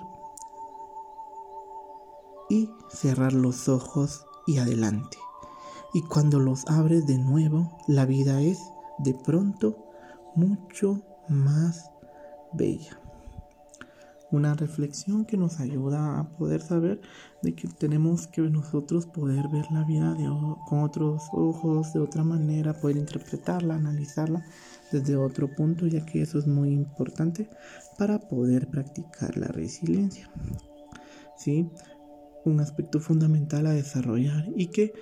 y 2.49 2.71
cerrar 2.91 3.33
los 3.33 3.69
ojos 3.69 4.27
y 4.47 4.59
adelante. 4.59 5.19
Y 5.93 6.03
cuando 6.03 6.41
los 6.41 6.67
abres 6.67 7.07
de 7.07 7.19
nuevo, 7.19 7.79
la 7.87 8.05
vida 8.05 8.43
es 8.43 8.61
de 8.99 9.15
pronto 9.15 9.77
mucho 10.35 11.03
más 11.29 11.91
bella 12.53 13.01
una 14.33 14.55
reflexión 14.55 15.25
que 15.25 15.37
nos 15.37 15.61
ayuda 15.61 16.19
a 16.19 16.29
poder 16.37 16.61
saber 16.61 17.01
de 17.43 17.55
que 17.55 17.69
tenemos 17.69 18.27
que 18.27 18.43
nosotros 18.43 19.07
poder 19.07 19.49
ver 19.49 19.67
la 19.71 19.85
vida 19.85 20.17
con 20.69 20.83
otros 20.83 21.25
ojos, 21.33 21.93
de 21.93 22.01
otra 22.01 22.25
manera, 22.25 22.81
poder 22.81 22.97
interpretarla, 22.97 23.77
analizarla 23.77 24.45
desde 24.91 25.17
otro 25.17 25.55
punto, 25.55 25.87
ya 25.87 26.05
que 26.05 26.23
eso 26.23 26.39
es 26.39 26.47
muy 26.47 26.71
importante 26.71 27.49
para 27.99 28.19
poder 28.19 28.69
practicar 28.69 29.37
la 29.37 29.49
resiliencia. 29.49 30.31
¿Sí? 31.37 31.71
Un 32.45 32.61
aspecto 32.61 33.01
fundamental 33.01 33.67
a 33.67 33.73
desarrollar 33.73 34.49
y 34.57 34.69
que 34.69 34.93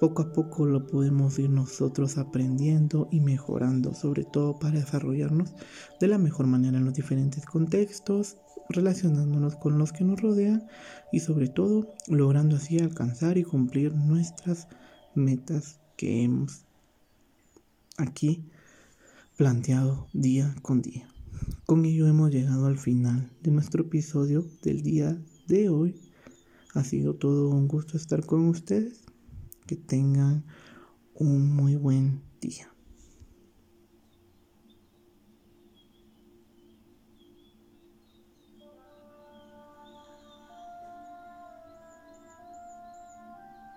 poco 0.00 0.22
a 0.22 0.32
poco 0.32 0.64
lo 0.64 0.86
podemos 0.86 1.38
ir 1.38 1.50
nosotros 1.50 2.16
aprendiendo 2.16 3.08
y 3.10 3.20
mejorando, 3.20 3.92
sobre 3.92 4.24
todo 4.24 4.58
para 4.58 4.80
desarrollarnos 4.80 5.52
de 6.00 6.08
la 6.08 6.16
mejor 6.16 6.46
manera 6.46 6.78
en 6.78 6.86
los 6.86 6.94
diferentes 6.94 7.44
contextos, 7.44 8.38
relacionándonos 8.70 9.56
con 9.56 9.78
los 9.78 9.92
que 9.92 10.04
nos 10.04 10.20
rodean 10.20 10.66
y 11.12 11.20
sobre 11.20 11.48
todo 11.48 11.88
logrando 12.06 12.56
así 12.56 12.78
alcanzar 12.78 13.38
y 13.38 13.44
cumplir 13.44 13.94
nuestras 13.94 14.68
metas 15.14 15.78
que 15.96 16.22
hemos 16.22 16.64
aquí 17.98 18.44
planteado 19.36 20.06
día 20.12 20.54
con 20.62 20.82
día. 20.82 21.08
Con 21.66 21.84
ello 21.84 22.06
hemos 22.06 22.30
llegado 22.30 22.66
al 22.66 22.78
final 22.78 23.30
de 23.42 23.50
nuestro 23.50 23.84
episodio 23.84 24.44
del 24.62 24.82
día 24.82 25.18
de 25.46 25.68
hoy. 25.68 26.00
Ha 26.74 26.84
sido 26.84 27.14
todo 27.14 27.48
un 27.48 27.68
gusto 27.68 27.96
estar 27.96 28.24
con 28.24 28.48
ustedes. 28.48 29.00
Que 29.66 29.76
tengan 29.76 30.44
un 31.14 31.54
muy 31.54 31.76
buen 31.76 32.22
día. 32.40 32.72